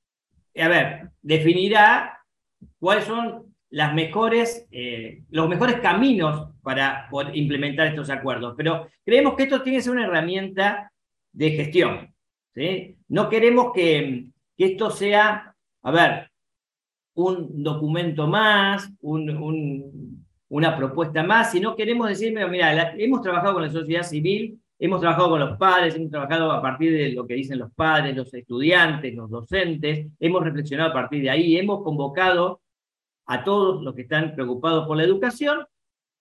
a 0.58 0.68
ver, 0.68 1.10
definirá 1.20 2.18
cuáles 2.78 3.04
son 3.04 3.54
eh, 4.70 5.22
los 5.30 5.48
mejores 5.48 5.80
caminos 5.80 6.48
para 6.62 7.08
implementar 7.34 7.88
estos 7.88 8.08
acuerdos. 8.10 8.54
Pero 8.56 8.88
creemos 9.04 9.34
que 9.34 9.42
esto 9.44 9.62
tiene 9.62 9.78
que 9.78 9.82
ser 9.82 9.92
una 9.92 10.06
herramienta 10.06 10.90
de 11.32 11.50
gestión. 11.50 12.14
No 13.08 13.28
queremos 13.28 13.72
que, 13.74 14.26
esto 14.56 14.90
sea, 14.90 15.54
a 15.82 15.90
ver, 15.90 16.30
un 17.14 17.62
documento 17.62 18.26
más, 18.26 18.90
una 20.48 20.76
propuesta 20.76 21.22
más, 21.22 21.52
si 21.52 21.60
no 21.60 21.74
queremos 21.74 22.08
decirme, 22.08 22.46
mira, 22.48 22.94
hemos 22.96 23.20
trabajado 23.22 23.54
con 23.54 23.62
la 23.62 23.70
sociedad 23.70 24.02
civil, 24.02 24.60
hemos 24.78 25.00
trabajado 25.00 25.30
con 25.30 25.40
los 25.40 25.58
padres, 25.58 25.96
hemos 25.96 26.10
trabajado 26.10 26.52
a 26.52 26.62
partir 26.62 26.92
de 26.92 27.12
lo 27.12 27.26
que 27.26 27.34
dicen 27.34 27.58
los 27.58 27.72
padres, 27.72 28.14
los 28.14 28.32
estudiantes, 28.32 29.14
los 29.14 29.30
docentes, 29.30 30.06
hemos 30.20 30.44
reflexionado 30.44 30.90
a 30.90 30.94
partir 30.94 31.22
de 31.22 31.30
ahí, 31.30 31.56
hemos 31.56 31.82
convocado 31.82 32.60
a 33.26 33.42
todos 33.42 33.82
los 33.82 33.94
que 33.94 34.02
están 34.02 34.34
preocupados 34.34 34.86
por 34.86 34.96
la 34.96 35.02
educación 35.02 35.66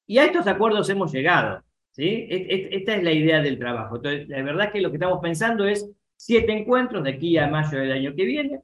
y 0.08 0.18
a 0.18 0.26
estos 0.26 0.48
acuerdos 0.48 0.90
hemos 0.90 1.12
llegado. 1.12 1.64
¿sí? 1.92 2.28
Esta 2.30 2.96
es 2.96 3.04
la 3.04 3.12
idea 3.12 3.42
del 3.42 3.60
trabajo. 3.60 3.98
Entonces, 3.98 4.28
la 4.28 4.42
verdad 4.42 4.68
es 4.68 4.72
que 4.72 4.82
lo 4.82 4.90
que 4.90 4.98
estamos 4.98 5.20
pensando 5.22 5.66
es 5.66 5.90
siete 6.16 6.52
encuentros 6.52 7.04
de 7.04 7.12
aquí 7.12 7.38
a 7.38 7.48
mayo 7.48 7.78
del 7.78 7.92
año 7.92 8.16
que 8.16 8.26
viene 8.26 8.62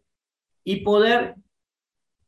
y 0.63 0.77
poder 0.77 1.35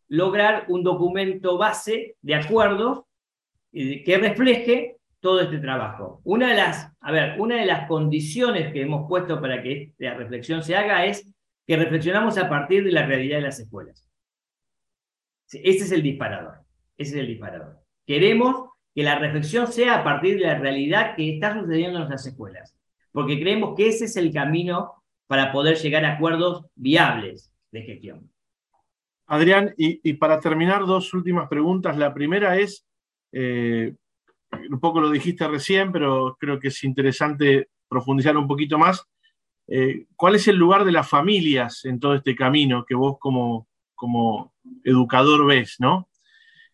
lograr 0.08 0.66
un 0.68 0.84
documento 0.84 1.58
base 1.58 2.16
de 2.22 2.36
acuerdos 2.36 3.04
que 3.74 4.18
refleje 4.18 4.98
todo 5.20 5.42
este 5.42 5.58
trabajo. 5.58 6.22
Una 6.24 6.50
de 6.50 6.56
las, 6.56 6.92
a 7.00 7.12
ver, 7.12 7.40
una 7.40 7.56
de 7.56 7.66
las 7.66 7.88
condiciones 7.88 8.72
que 8.72 8.82
hemos 8.82 9.08
puesto 9.08 9.42
para 9.42 9.62
que 9.64 9.94
esta 9.98 10.14
reflexión 10.14 10.64
se 10.64 10.76
haga 10.76 11.06
es 11.06 11.34
que 11.66 11.78
reflexionamos 11.78 12.38
a 12.38 12.50
partir 12.50 12.84
de 12.84 12.92
la 12.92 13.06
realidad 13.06 13.38
de 13.38 13.44
las 13.44 13.60
escuelas. 13.60 14.08
Ese 15.52 15.86
es 15.86 15.92
el 15.92 16.02
disparador. 16.02 16.60
Ese 16.98 17.16
es 17.16 17.18
el 17.22 17.28
disparador. 17.28 17.80
Queremos 18.06 18.70
que 18.94 19.04
la 19.04 19.18
reflexión 19.18 19.68
sea 19.68 20.00
a 20.00 20.04
partir 20.04 20.38
de 20.38 20.46
la 20.46 20.60
realidad 20.60 21.16
que 21.16 21.34
está 21.34 21.54
sucediendo 21.54 22.00
en 22.00 22.08
nuestras 22.08 22.28
escuelas, 22.28 22.76
porque 23.12 23.40
creemos 23.40 23.76
que 23.76 23.88
ese 23.88 24.06
es 24.06 24.16
el 24.18 24.32
camino 24.32 25.04
para 25.28 25.52
poder 25.52 25.78
llegar 25.78 26.06
a 26.06 26.14
acuerdos 26.14 26.66
viables 26.76 27.52
de 27.72 27.82
gestión. 27.82 28.30
Adrián, 29.26 29.74
y, 29.78 30.14
para 30.14 30.40
terminar, 30.40 30.86
dos 30.86 31.14
últimas 31.14 31.48
preguntas. 31.48 31.98
La 31.98 32.14
primera 32.14 32.58
es, 32.58 32.86
eh, 33.34 33.94
un 34.70 34.80
poco 34.80 35.02
lo 35.02 35.10
dijiste 35.10 35.48
recién, 35.48 35.92
pero 35.92 36.38
creo 36.40 36.60
que 36.60 36.70
es 36.70 36.84
interesante 36.84 37.70
profundizar 37.88 38.38
un 38.38 38.48
poquito 38.48 38.78
más. 38.78 39.06
Eh, 39.68 40.06
¿Cuál 40.16 40.36
es 40.36 40.48
el 40.48 40.58
lugar 40.58 40.86
de 40.86 40.92
las 40.92 41.10
familias 41.10 41.86
en 41.86 42.00
todo 42.00 42.16
este 42.16 42.36
camino 42.36 42.86
que 42.86 42.96
vos 42.96 43.18
como, 43.20 43.68
como 43.96 44.54
educador 44.84 45.46
ves, 45.46 45.78
no? 45.80 46.10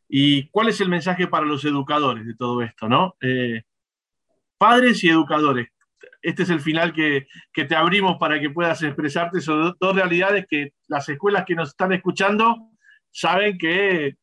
¿Y 0.08 0.50
cuál 0.50 0.70
es 0.70 0.82
el 0.82 0.90
mensaje 0.90 1.28
para 1.28 1.46
los 1.46 1.64
educadores 1.66 2.26
de 2.26 2.36
todo 2.36 2.62
esto, 2.64 2.90
no? 2.90 3.16
Eh, 3.22 3.62
padres 4.58 5.04
y 5.04 5.10
educadores. 5.10 5.70
Este 6.22 6.44
es 6.44 6.50
el 6.50 6.60
final 6.60 6.92
que, 6.94 7.28
te 7.54 7.76
abrimos 7.76 8.18
para 8.18 8.40
que 8.40 8.50
puedas 8.50 8.82
expresarte 8.82 9.40
sobre 9.40 9.74
dos 9.80 9.96
realidades 9.96 10.46
que 10.50 10.74
las 10.88 11.08
escuelas 11.08 11.46
que 11.46 11.56
nos 11.56 11.70
están 11.70 11.94
escuchando 11.94 12.72
saben 13.12 13.58
que, 13.58 14.18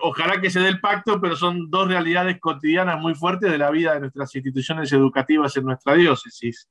ojalá 0.00 0.40
que 0.40 0.50
se 0.50 0.60
dé 0.60 0.68
el 0.68 0.80
pacto, 0.80 1.20
pero 1.20 1.36
son 1.36 1.70
dos 1.70 1.88
realidades 1.88 2.38
cotidianas 2.40 3.00
muy 3.00 3.14
fuertes 3.14 3.50
de 3.50 3.58
la 3.58 3.70
vida 3.70 3.94
de 3.94 4.00
nuestras 4.00 4.34
instituciones 4.34 4.92
educativas 4.92 5.56
en 5.56 5.64
nuestra 5.64 5.94
diócesis. 5.94 6.68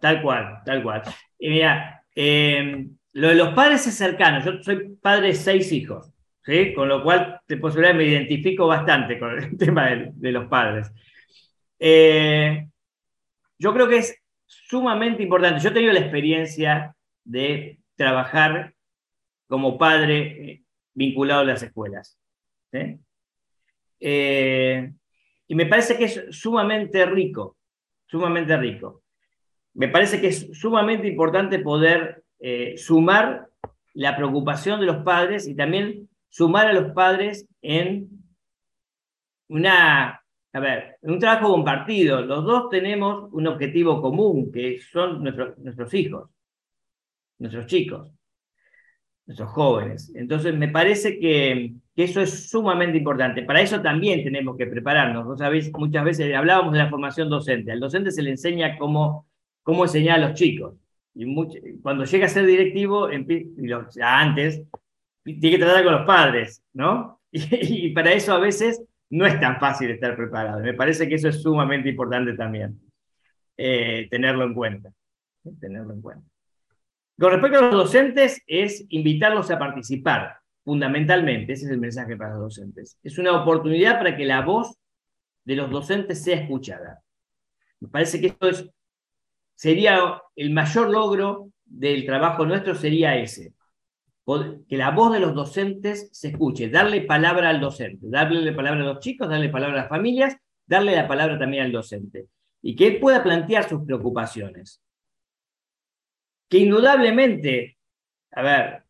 Tal 0.00 0.22
cual, 0.22 0.60
tal 0.64 0.82
cual. 0.82 1.02
Y 1.38 1.50
mira, 1.50 2.02
eh, 2.14 2.88
lo 3.12 3.28
de 3.28 3.34
los 3.34 3.54
padres 3.54 3.86
es 3.86 3.94
cercano. 3.94 4.44
Yo 4.44 4.62
soy 4.62 4.96
padre 5.00 5.28
de 5.28 5.34
seis 5.34 5.70
hijos, 5.72 6.12
¿sí? 6.44 6.72
con 6.74 6.88
lo 6.88 7.02
cual 7.02 7.40
de 7.46 7.56
posibilidad 7.56 7.94
me 7.94 8.04
identifico 8.04 8.66
bastante 8.66 9.18
con 9.18 9.38
el 9.38 9.56
tema 9.58 9.86
de, 9.86 10.32
los 10.32 10.46
padres. 10.46 10.92
Eh, 11.78 12.68
yo 13.58 13.72
creo 13.72 13.88
que 13.88 13.98
es 13.98 14.16
sumamente 14.46 15.22
importante. 15.22 15.60
Yo 15.60 15.70
he 15.70 15.72
tenido 15.72 15.92
la 15.92 16.00
experiencia 16.00 16.94
de 17.24 17.78
trabajar 17.96 18.74
como 19.46 19.78
padre 19.78 20.50
eh, 20.50 20.62
vinculado 20.94 21.40
a 21.40 21.44
las 21.44 21.62
escuelas. 21.62 22.18
Y 25.48 25.54
me 25.54 25.66
parece 25.66 25.96
que 25.96 26.04
es 26.04 26.26
sumamente 26.30 27.04
rico, 27.06 27.56
sumamente 28.06 28.56
rico. 28.56 29.02
Me 29.74 29.88
parece 29.88 30.20
que 30.20 30.28
es 30.28 30.48
sumamente 30.52 31.08
importante 31.08 31.58
poder 31.60 32.24
eh, 32.40 32.76
sumar 32.76 33.48
la 33.94 34.16
preocupación 34.16 34.80
de 34.80 34.86
los 34.86 34.98
padres 34.98 35.46
y 35.48 35.54
también 35.54 36.08
sumar 36.28 36.66
a 36.66 36.72
los 36.72 36.92
padres 36.92 37.48
en 37.62 38.08
una, 39.48 40.22
a 40.52 40.60
ver, 40.60 40.98
un 41.02 41.18
trabajo 41.18 41.50
compartido. 41.50 42.20
Los 42.22 42.44
dos 42.44 42.68
tenemos 42.70 43.32
un 43.32 43.46
objetivo 43.46 44.00
común, 44.00 44.52
que 44.52 44.80
son 44.80 45.22
nuestros 45.22 45.94
hijos, 45.94 46.30
nuestros 47.38 47.66
chicos, 47.66 48.12
nuestros 49.28 49.50
jóvenes. 49.50 50.12
Entonces, 50.16 50.54
me 50.56 50.68
parece 50.68 51.20
que, 51.20 51.74
eso 51.94 52.20
es 52.20 52.50
sumamente 52.50 52.98
importante. 52.98 53.42
Para 53.42 53.60
eso 53.60 53.80
también 53.80 54.24
tenemos 54.24 54.56
que 54.56 54.66
prepararnos. 54.66 55.24
Vos 55.24 55.38
sabéis, 55.38 55.70
muchas 55.72 56.04
veces 56.04 56.34
hablábamos 56.34 56.72
de 56.72 56.78
la 56.78 56.90
formación 56.90 57.28
docente. 57.28 57.70
Al 57.70 57.80
docente 57.80 58.10
se 58.10 58.22
le 58.22 58.30
enseña 58.30 58.76
cómo 58.76 59.28
cómo 59.68 59.84
enseñar 59.84 60.18
a 60.18 60.28
los 60.28 60.32
chicos. 60.32 60.76
Y 61.14 61.26
cuando 61.82 62.04
llega 62.04 62.24
a 62.24 62.30
ser 62.30 62.46
directivo, 62.46 63.06
antes, 64.00 64.62
tiene 65.22 65.50
que 65.50 65.58
tratar 65.58 65.84
con 65.84 65.92
los 65.92 66.06
padres, 66.06 66.62
¿no? 66.72 67.20
Y, 67.30 67.90
para 67.90 68.12
eso 68.12 68.32
a 68.32 68.38
veces 68.38 68.82
no 69.10 69.26
es 69.26 69.38
tan 69.38 69.60
fácil 69.60 69.90
estar 69.90 70.16
preparado. 70.16 70.60
Me 70.60 70.72
parece 70.72 71.06
que 71.06 71.16
eso 71.16 71.28
es 71.28 71.42
sumamente 71.42 71.90
importante 71.90 72.32
también, 72.32 72.80
eh, 73.58 74.08
tenerlo 74.10 74.44
en 74.44 74.54
cuenta. 74.54 74.90
Tenerlo 75.60 75.92
en 75.92 76.00
cuenta. 76.00 76.26
Con 77.18 77.32
respecto 77.32 77.58
a 77.58 77.62
los 77.62 77.74
docentes, 77.74 78.42
es 78.46 78.84
invitarlos 78.90 79.50
a 79.50 79.58
participar, 79.58 80.36
fundamentalmente. 80.64 81.52
Ese 81.52 81.66
es 81.66 81.72
el 81.72 81.80
mensaje 81.80 82.16
para 82.16 82.34
los 82.34 82.56
docentes. 82.56 82.98
Es 83.02 83.18
una 83.18 83.40
oportunidad 83.42 83.98
para 83.98 84.16
que 84.16 84.24
la 84.24 84.42
voz 84.42 84.76
de 85.44 85.56
los 85.56 85.70
docentes 85.70 86.22
sea 86.22 86.36
escuchada. 86.36 87.02
Me 87.80 87.88
parece 87.88 88.20
que 88.20 88.28
esto 88.28 88.48
es 88.48 88.68
sería 89.58 90.22
el 90.36 90.50
mayor 90.50 90.88
logro 90.88 91.50
del 91.64 92.06
trabajo 92.06 92.46
nuestro 92.46 92.76
sería 92.76 93.16
ese, 93.16 93.54
que 94.68 94.76
la 94.76 94.92
voz 94.92 95.12
de 95.12 95.20
los 95.20 95.34
docentes 95.34 96.10
se 96.12 96.28
escuche, 96.28 96.70
darle 96.70 97.00
palabra 97.00 97.48
al 97.48 97.60
docente, 97.60 98.06
darle 98.08 98.52
palabra 98.52 98.82
a 98.82 98.84
los 98.84 99.00
chicos, 99.00 99.28
darle 99.28 99.48
palabra 99.48 99.78
a 99.78 99.80
las 99.82 99.88
familias, 99.88 100.36
darle 100.64 100.94
la 100.94 101.08
palabra 101.08 101.38
también 101.38 101.64
al 101.64 101.72
docente, 101.72 102.28
y 102.62 102.76
que 102.76 102.86
él 102.86 103.00
pueda 103.00 103.22
plantear 103.22 103.68
sus 103.68 103.84
preocupaciones. 103.84 104.80
Que 106.48 106.58
indudablemente, 106.58 107.78
a 108.32 108.42
ver, 108.42 108.82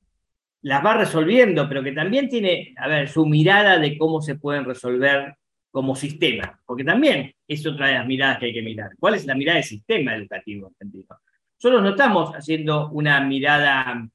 las 0.62 0.84
va 0.84 0.94
resolviendo, 0.94 1.68
pero 1.68 1.82
que 1.82 1.92
también 1.92 2.28
tiene, 2.28 2.74
a 2.76 2.88
ver, 2.88 3.08
su 3.08 3.26
mirada 3.26 3.78
de 3.78 3.96
cómo 3.96 4.20
se 4.20 4.36
pueden 4.36 4.64
resolver 4.64 5.36
como 5.70 5.94
sistema, 5.94 6.60
porque 6.66 6.84
también 6.84 7.32
es 7.46 7.66
otra 7.66 7.88
de 7.88 7.94
las 7.94 8.06
miradas 8.06 8.38
que 8.38 8.46
hay 8.46 8.54
que 8.54 8.62
mirar. 8.62 8.90
¿Cuál 8.98 9.14
es 9.14 9.26
la 9.26 9.34
mirada 9.34 9.56
del 9.56 9.64
sistema 9.64 10.14
educativo 10.14 10.68
argentino? 10.68 11.18
Nosotros 11.60 11.82
no 11.82 11.90
estamos 11.90 12.34
haciendo 12.34 12.88
una 12.90 13.20
mirada 13.20 14.08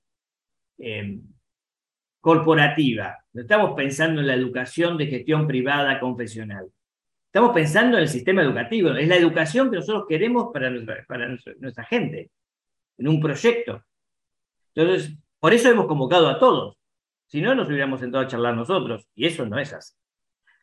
em, 0.77 1.21
corporativa, 2.19 3.17
no 3.33 3.41
estamos 3.41 3.73
pensando 3.75 4.21
en 4.21 4.27
la 4.27 4.33
educación 4.33 4.97
de 4.97 5.07
gestión 5.07 5.47
privada 5.47 5.99
confesional. 5.99 6.67
Estamos 7.25 7.51
pensando 7.53 7.97
en 7.97 8.03
el 8.03 8.09
sistema 8.09 8.41
educativo, 8.41 8.91
es 8.91 9.07
la 9.07 9.15
educación 9.15 9.69
que 9.69 9.77
nosotros 9.77 10.05
queremos 10.07 10.51
para 10.53 10.69
nuestra, 10.69 11.03
para 11.07 11.37
nuestra 11.59 11.83
gente, 11.85 12.29
en 13.03 13.09
un 13.09 13.19
proyecto. 13.19 13.83
Entonces, 14.73 15.13
por 15.39 15.53
eso 15.53 15.69
hemos 15.69 15.87
convocado 15.87 16.29
a 16.29 16.39
todos. 16.39 16.77
Si 17.27 17.41
no, 17.41 17.53
nos 17.53 17.67
hubiéramos 17.67 17.99
sentado 17.99 18.23
a 18.23 18.27
charlar 18.27 18.55
nosotros, 18.55 19.07
y 19.13 19.25
eso 19.25 19.45
no 19.45 19.59
es 19.59 19.73
así. 19.73 19.93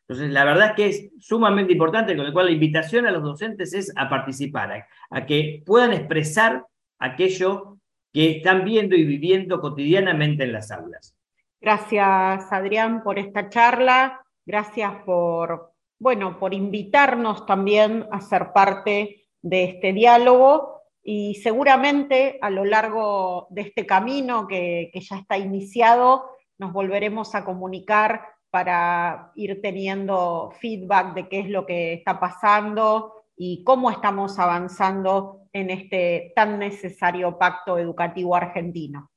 Entonces, 0.01 0.31
la 0.31 0.43
verdad 0.43 0.69
es 0.69 0.73
que 0.73 0.85
es 0.87 1.11
sumamente 1.19 1.73
importante, 1.73 2.15
con 2.15 2.25
lo 2.25 2.33
cual 2.33 2.47
la 2.47 2.51
invitación 2.51 3.05
a 3.05 3.11
los 3.11 3.21
docentes 3.21 3.73
es 3.73 3.93
a 3.95 4.09
participar, 4.09 4.87
a, 5.11 5.25
que 5.25 5.61
puedan 5.65 5.93
expresar 5.93 6.65
aquello 6.97 7.77
que 8.11 8.37
están 8.37 8.65
viendo 8.65 8.95
y 8.95 9.05
viviendo 9.05 9.61
cotidianamente 9.61 10.43
en 10.43 10.53
las 10.53 10.71
aulas. 10.71 11.15
Gracias, 11.61 12.51
Adrián, 12.51 13.03
por 13.03 13.19
esta 13.19 13.49
charla. 13.49 14.25
Gracias 14.45 14.91
por, 15.05 15.73
bueno, 15.99 16.39
por 16.39 16.55
invitarnos 16.55 17.45
también 17.45 18.07
a 18.11 18.19
ser 18.19 18.51
parte 18.51 19.27
de 19.43 19.63
este 19.63 19.93
diálogo 19.93 20.80
y 21.03 21.35
seguramente 21.35 22.37
a 22.41 22.49
lo 22.49 22.65
largo 22.65 23.47
de 23.49 23.61
este 23.61 23.85
camino 23.85 24.47
que, 24.47 24.89
que 24.93 24.99
ya 24.99 25.17
está 25.17 25.37
iniciado 25.37 26.25
nos 26.61 26.73
volveremos 26.73 27.33
a 27.33 27.43
comunicar 27.43 28.21
para 28.51 29.31
ir 29.35 29.61
teniendo 29.61 30.53
feedback 30.59 31.15
de 31.15 31.27
qué 31.27 31.39
es 31.39 31.49
lo 31.49 31.65
que 31.65 31.93
está 31.93 32.19
pasando 32.19 33.25
y 33.35 33.63
cómo 33.63 33.89
estamos 33.89 34.37
avanzando 34.37 35.47
en 35.53 35.71
este 35.71 36.31
tan 36.35 36.59
necesario 36.59 37.37
pacto 37.39 37.79
educativo 37.79 38.35
argentino. 38.35 39.09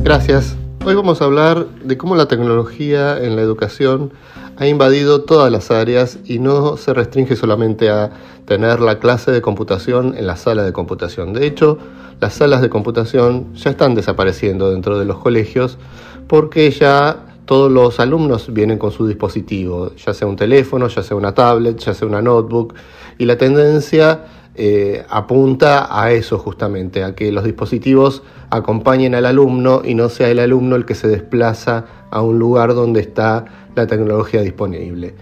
Gracias. 0.04 0.58
Hoy 0.84 0.94
vamos 0.94 1.22
a 1.22 1.26
hablar 1.26 1.68
de 1.68 1.98
cómo 1.98 2.18
la 2.18 2.28
tecnología 2.28 3.18
en 3.18 3.38
la 3.38 3.42
educación 3.42 4.12
ha 4.60 4.68
invadido 4.68 5.22
todas 5.22 5.50
las 5.52 5.72
áreas 5.72 6.20
y 6.26 6.40
no 6.40 6.76
se 6.76 6.94
restringe 6.94 7.38
solamente 7.38 7.90
a 7.90 8.12
tener 8.46 8.82
la 8.82 9.00
clase 9.00 9.32
de 9.32 9.42
computación 9.42 10.16
en 10.18 10.28
la 10.28 10.36
sala 10.36 10.64
de 10.64 10.74
computación. 10.74 11.32
De 11.32 11.48
hecho, 11.48 11.78
las 12.20 12.34
salas 12.34 12.62
de 12.62 12.70
computación 12.70 13.54
ya 13.56 13.70
están 13.70 13.96
desapareciendo 13.96 14.70
dentro 14.72 15.00
de 15.00 15.06
los 15.06 15.20
colegios 15.20 15.78
porque 16.28 16.70
ya 16.72 17.26
todos 17.46 17.72
los 17.72 18.02
alumnos 18.02 18.54
vienen 18.54 18.78
con 18.78 18.92
su 18.92 19.08
dispositivo, 19.08 19.96
ya 19.96 20.14
sea 20.14 20.28
un 20.28 20.36
teléfono, 20.36 20.90
ya 20.90 21.04
sea 21.04 21.16
una 21.16 21.34
tablet, 21.34 21.78
ya 21.80 21.94
sea 21.94 22.08
una 22.08 22.22
notebook, 22.22 22.76
y 23.18 23.26
la 23.26 23.38
tendencia 23.38 24.26
eh, 24.56 25.06
apunta 25.10 25.88
a 25.90 26.12
eso 26.12 26.38
justamente, 26.38 27.04
a 27.04 27.16
que 27.16 27.32
los 27.32 27.46
dispositivos 27.46 28.24
acompañen 28.50 29.16
al 29.16 29.26
alumno 29.26 29.82
y 29.86 29.96
no 29.96 30.10
sea 30.10 30.30
el 30.30 30.40
alumno 30.40 30.76
el 30.76 30.86
que 30.86 30.96
se 30.96 31.08
desplaza 31.08 31.86
a 32.12 32.22
un 32.22 32.40
lugar 32.40 32.74
donde 32.74 33.00
está 33.00 33.46
la 33.80 33.88
tecnología 33.88 34.42
disponible. 34.42 35.16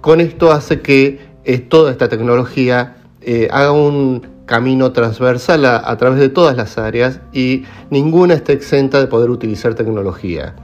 Con 0.00 0.20
esto 0.20 0.52
hace 0.52 0.80
que 0.80 1.18
eh, 1.44 1.58
toda 1.58 1.90
esta 1.90 2.08
tecnología 2.08 2.96
eh, 3.20 3.48
haga 3.50 3.72
un 3.72 4.26
camino 4.46 4.92
transversal 4.92 5.64
a, 5.64 5.96
través 5.96 6.18
de 6.18 6.28
todas 6.28 6.56
las 6.56 6.76
áreas 6.76 7.20
y 7.32 7.64
ninguna 7.90 8.34
está 8.34 8.52
exenta 8.52 8.98
de 8.98 9.06
poder 9.06 9.30
utilizar 9.30 9.74
tecnología. 9.74 10.56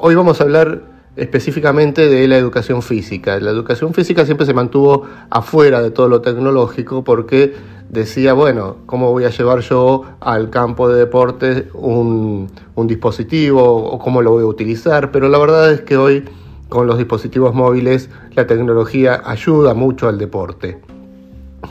hoy 0.00 0.14
vamos 0.14 0.40
a 0.40 0.44
hablar 0.44 0.91
específicamente 1.16 2.08
de 2.08 2.26
la 2.26 2.36
educación 2.36 2.82
física. 2.82 3.38
La 3.38 3.50
educación 3.50 3.92
física 3.92 4.24
siempre 4.24 4.46
se 4.46 4.54
mantuvo 4.54 5.06
afuera 5.30 5.82
de 5.82 5.90
todo 5.90 6.08
lo 6.08 6.22
tecnológico 6.22 7.04
porque 7.04 7.54
decía, 7.90 8.32
bueno, 8.32 8.78
¿cómo 8.86 9.10
voy 9.12 9.24
a 9.24 9.30
llevar 9.30 9.60
yo 9.60 10.04
al 10.20 10.48
campo 10.48 10.88
de 10.88 10.98
deportes 10.98 11.64
un, 11.74 12.50
dispositivo 12.86 13.62
o 13.62 13.98
cómo 13.98 14.22
lo 14.22 14.30
voy 14.32 14.42
a 14.42 14.46
utilizar? 14.46 15.12
Pero 15.12 15.28
la 15.28 15.38
verdad 15.38 15.72
es 15.72 15.82
que 15.82 15.96
hoy 15.96 16.24
con 16.70 16.86
los 16.86 16.96
dispositivos 16.96 17.54
móviles 17.54 18.08
la 18.34 18.46
tecnología 18.46 19.20
ayuda 19.24 19.74
mucho 19.74 20.08
al 20.08 20.16
deporte. 20.16 20.78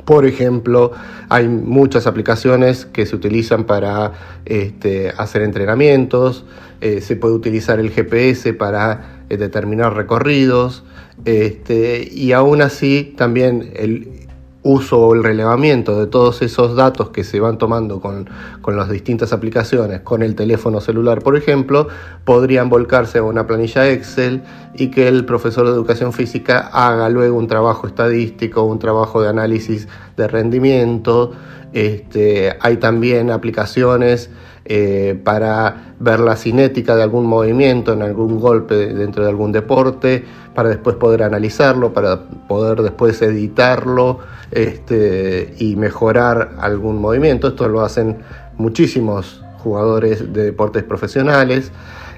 Por 0.05 0.25
ejemplo, 0.25 0.91
hay 1.27 1.47
muchas 1.47 2.05
aplicaciones 2.05 2.85
que 2.85 3.05
se 3.05 3.15
utilizan 3.15 3.65
para 3.65 4.13
este, 4.45 5.11
hacer 5.17 5.41
entrenamientos, 5.41 6.45
eh, 6.81 7.01
se 7.01 7.15
puede 7.15 7.33
utilizar 7.33 7.79
el 7.79 7.89
GPS 7.89 8.53
para 8.53 9.20
eh, 9.31 9.37
determinar 9.37 9.95
recorridos, 9.95 10.83
este, 11.23 12.07
y 12.11 12.33
aún 12.33 12.61
así 12.61 13.13
también 13.15 13.71
el 13.75 14.27
uso 14.63 14.99
o 14.99 15.15
el 15.15 15.23
relevamiento 15.23 15.97
de 15.99 16.07
todos 16.07 16.41
esos 16.41 16.75
datos 16.75 17.11
que 17.11 17.23
se 17.23 17.39
van 17.39 17.57
tomando 17.57 18.01
con, 18.01 18.29
las 18.75 18.89
distintas 18.89 19.31
aplicaciones, 19.31 20.01
con 20.01 20.21
el 20.21 20.35
teléfono 20.35 20.81
celular, 20.81 21.21
por 21.21 21.37
ejemplo, 21.37 21.87
podrían 22.25 22.69
volcarse 22.69 23.19
a 23.19 23.23
una 23.23 23.47
planilla 23.47 23.89
Excel 23.89 24.43
y 24.75 24.91
que 24.91 25.07
el 25.07 25.23
profesor 25.23 25.65
de 25.65 25.71
educación 25.71 26.11
física 26.11 26.69
haga 26.73 27.07
luego 27.07 27.37
un 27.37 27.47
trabajo 27.47 27.87
estadístico, 27.87 28.63
un 28.63 28.79
trabajo 28.79 29.21
de 29.21 29.29
análisis 29.29 29.87
de 30.17 30.27
rendimiento. 30.27 31.31
Este, 31.71 32.57
hay 32.59 32.77
también 32.77 33.31
aplicaciones 33.31 34.29
eh, 34.65 35.19
para 35.23 35.95
ver 35.99 36.19
la 36.19 36.35
cinética 36.35 36.95
de 36.95 37.03
algún 37.03 37.25
movimiento 37.25 37.93
en 37.93 38.01
algún 38.01 38.39
golpe 38.39 38.75
dentro 38.75 39.23
de 39.23 39.29
algún 39.29 39.51
deporte, 39.51 40.23
para 40.53 40.69
después 40.69 40.95
poder 40.97 41.23
analizarlo, 41.23 41.93
para 41.93 42.27
poder 42.47 42.81
después 42.81 43.21
editarlo 43.21 44.19
este, 44.51 45.55
y 45.57 45.75
mejorar 45.75 46.55
algún 46.59 46.99
movimiento. 46.99 47.47
Esto 47.47 47.67
lo 47.67 47.81
hacen 47.81 48.19
muchísimos 48.57 49.43
jugadores 49.59 50.31
de 50.33 50.45
deportes 50.45 50.83
profesionales. 50.83 51.71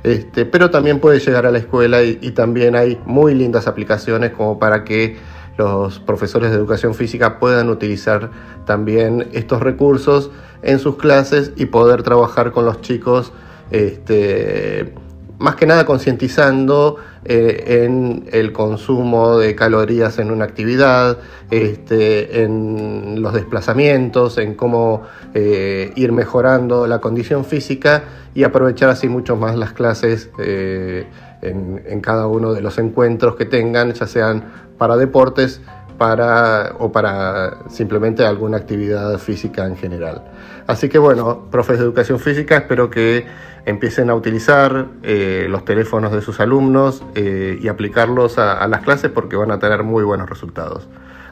Este, 0.03 0.45
pero 0.45 0.69
también 0.69 0.99
puede 0.99 1.19
llegar 1.19 1.45
a 1.45 1.51
la 1.51 1.59
escuela 1.59 2.03
y 2.03 2.31
también 2.31 2.75
hay 2.75 2.99
muy 3.05 3.33
lindas 3.35 3.67
aplicaciones 3.67 4.31
como 4.31 4.59
para 4.59 4.83
que 4.83 5.15
los 5.57 5.99
profesores 5.99 6.51
de 6.51 6.57
educación 6.57 6.93
física 6.95 7.39
puedan 7.39 7.69
utilizar 7.69 8.31
también 8.65 9.27
estos 9.33 9.61
recursos 9.61 10.31
en 10.61 10.79
sus 10.79 10.97
clases 10.97 11.51
y 11.55 11.65
poder 11.65 12.03
trabajar 12.03 12.51
con 12.51 12.65
los 12.65 12.81
chicos, 12.81 13.33
este, 13.71 14.93
más 15.39 15.55
que 15.55 15.65
nada 15.65 15.85
concientizando 15.85 16.97
eh, 17.25 17.85
en 17.85 18.25
el 18.31 18.51
consumo 18.51 19.37
de 19.37 19.55
calorías 19.55 20.19
en 20.19 20.31
una 20.31 20.45
actividad, 20.45 21.19
este, 21.51 22.43
en 22.43 23.21
los 23.21 23.33
desplazamientos, 23.33 24.37
en 24.37 24.55
cómo 24.55 25.03
eh, 25.33 25.91
ir 25.95 26.11
mejorando 26.11 26.87
la 26.87 26.99
condición 26.99 27.45
física 27.45 28.03
y 28.33 28.43
aprovechar 28.43 28.89
así 28.89 29.07
mucho 29.07 29.35
más 29.35 29.55
las 29.55 29.73
clases 29.73 30.29
eh, 30.37 31.05
en, 31.43 31.83
en 31.85 32.01
cada 32.01 32.27
uno 32.27 32.53
de 32.53 32.61
los 32.61 32.77
encuentros 32.79 33.35
que 33.35 33.45
tengan, 33.45 33.93
ya 33.93 34.07
sean 34.07 34.43
para 34.77 34.97
deportes 34.97 35.61
para, 35.97 36.75
o 36.79 36.91
para 36.91 37.69
simplemente 37.69 38.25
alguna 38.25 38.57
actividad 38.57 39.17
física 39.19 39.65
en 39.65 39.77
general. 39.77 40.23
Así 40.67 40.89
que 40.89 40.97
bueno, 40.97 41.47
profes 41.51 41.77
de 41.77 41.85
educación 41.85 42.19
física, 42.19 42.57
espero 42.57 42.89
que 42.89 43.25
empiecen 43.65 44.09
a 44.09 44.15
utilizar 44.15 44.87
eh, 45.03 45.47
los 45.49 45.63
teléfonos 45.63 46.11
de 46.11 46.21
sus 46.21 46.39
alumnos 46.39 47.03
eh, 47.15 47.57
y 47.61 47.67
aplicarlos 47.67 48.37
a, 48.37 48.67
las 48.67 48.81
clases 48.81 49.11
porque 49.11 49.35
van 49.35 49.51
a 49.51 49.59
tener 49.59 49.83
muy 49.83 50.03
buenos 50.03 50.29
resultados. 50.29 50.87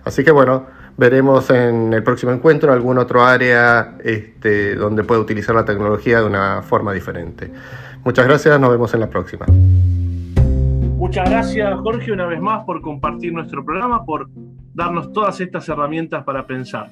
Así 0.05 0.23
que 0.23 0.31
bueno, 0.31 0.67
veremos 0.97 1.49
en 1.49 1.93
el 1.93 2.03
próximo 2.03 2.31
encuentro 2.31 2.71
algún 2.71 2.97
otro 2.97 3.23
área 3.23 3.97
este, 4.03 4.75
donde 4.75 5.03
pueda 5.03 5.19
utilizar 5.19 5.55
la 5.55 5.65
tecnología 5.65 6.19
de 6.19 6.25
una 6.25 6.61
forma 6.61 6.93
diferente. 6.93 7.51
Muchas 8.03 8.25
gracias, 8.25 8.59
nos 8.59 8.71
vemos 8.71 8.93
en 8.93 8.99
la 9.01 9.09
próxima. 9.09 9.45
Muchas 11.11 11.29
gracias 11.29 11.79
Jorge 11.81 12.13
una 12.13 12.25
vez 12.25 12.39
más 12.39 12.63
por 12.63 12.81
compartir 12.81 13.33
nuestro 13.33 13.65
programa, 13.65 14.05
por 14.05 14.29
darnos 14.73 15.11
todas 15.11 15.41
estas 15.41 15.67
herramientas 15.67 16.23
para 16.23 16.47
pensar. 16.47 16.89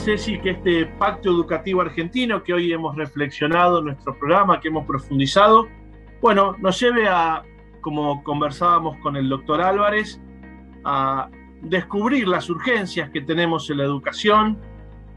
Ceci, 0.00 0.38
que 0.40 0.50
este 0.50 0.86
pacto 0.86 1.28
educativo 1.28 1.82
argentino 1.82 2.42
que 2.42 2.54
hoy 2.54 2.72
hemos 2.72 2.96
reflexionado 2.96 3.80
en 3.80 3.86
nuestro 3.86 4.18
programa, 4.18 4.58
que 4.58 4.68
hemos 4.68 4.86
profundizado, 4.86 5.68
bueno, 6.22 6.56
nos 6.58 6.80
lleve 6.80 7.06
a, 7.06 7.42
como 7.82 8.22
conversábamos 8.24 8.96
con 8.98 9.16
el 9.16 9.28
doctor 9.28 9.60
Álvarez, 9.60 10.20
a 10.84 11.28
descubrir 11.60 12.26
las 12.26 12.48
urgencias 12.48 13.10
que 13.10 13.20
tenemos 13.20 13.68
en 13.68 13.78
la 13.78 13.84
educación 13.84 14.58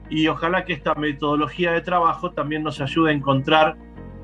y 0.09 0.27
ojalá 0.27 0.65
que 0.65 0.73
esta 0.73 0.95
metodología 0.95 1.71
de 1.71 1.81
trabajo 1.81 2.31
también 2.31 2.63
nos 2.63 2.81
ayude 2.81 3.11
a 3.11 3.13
encontrar 3.13 3.77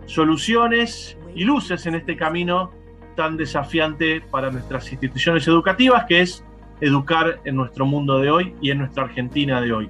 soluciones 0.06 1.18
y 1.36 1.46
luces 1.46 1.86
en 1.86 1.96
este 1.96 2.18
camino 2.18 2.72
tan 3.16 3.38
desafiante 3.38 4.22
para 4.30 4.52
nuestras 4.52 4.92
instituciones 4.92 5.48
educativas, 5.48 6.06
que 6.06 6.22
es 6.22 6.44
educar 6.82 7.40
en 7.46 7.56
nuestro 7.56 7.86
mundo 7.86 8.20
de 8.20 8.30
hoy 8.30 8.56
y 8.62 8.72
en 8.72 8.80
nuestra 8.80 9.04
Argentina 9.04 9.62
de 9.62 9.72
hoy. 9.72 9.90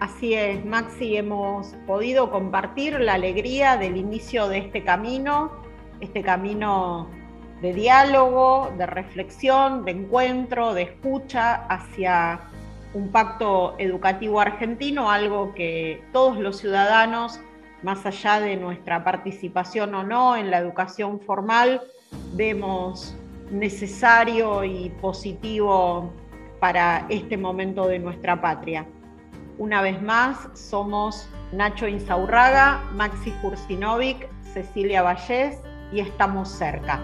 Así 0.00 0.32
es, 0.32 0.64
Maxi, 0.64 1.18
hemos 1.18 1.74
podido 1.86 2.30
compartir 2.30 2.98
la 3.00 3.14
alegría 3.14 3.76
del 3.76 3.98
inicio 3.98 4.48
de 4.48 4.56
este 4.56 4.82
camino, 4.82 5.52
este 6.00 6.22
camino 6.22 7.10
de 7.60 7.74
diálogo, 7.74 8.72
de 8.78 8.86
reflexión, 8.86 9.84
de 9.84 9.90
encuentro, 9.90 10.72
de 10.72 10.84
escucha 10.84 11.66
hacia 11.66 12.40
un 12.94 13.12
pacto 13.12 13.74
educativo 13.76 14.40
argentino, 14.40 15.10
algo 15.10 15.52
que 15.54 16.02
todos 16.14 16.38
los 16.38 16.56
ciudadanos, 16.56 17.38
más 17.82 18.06
allá 18.06 18.40
de 18.40 18.56
nuestra 18.56 19.04
participación 19.04 19.94
o 19.94 20.02
no 20.02 20.34
en 20.34 20.50
la 20.50 20.56
educación 20.56 21.20
formal, 21.20 21.82
vemos 22.32 23.14
necesario 23.50 24.64
y 24.64 24.88
positivo 25.02 26.10
para 26.58 27.04
este 27.10 27.36
momento 27.36 27.86
de 27.86 27.98
nuestra 27.98 28.40
patria. 28.40 28.86
Una 29.60 29.82
vez 29.82 30.00
más, 30.00 30.48
somos 30.54 31.28
Nacho 31.52 31.86
Insaurraga, 31.86 32.82
Maxi 32.94 33.30
Kursinovic, 33.42 34.26
Cecilia 34.54 35.02
Vallés 35.02 35.58
y 35.92 36.00
estamos 36.00 36.48
cerca. 36.48 36.98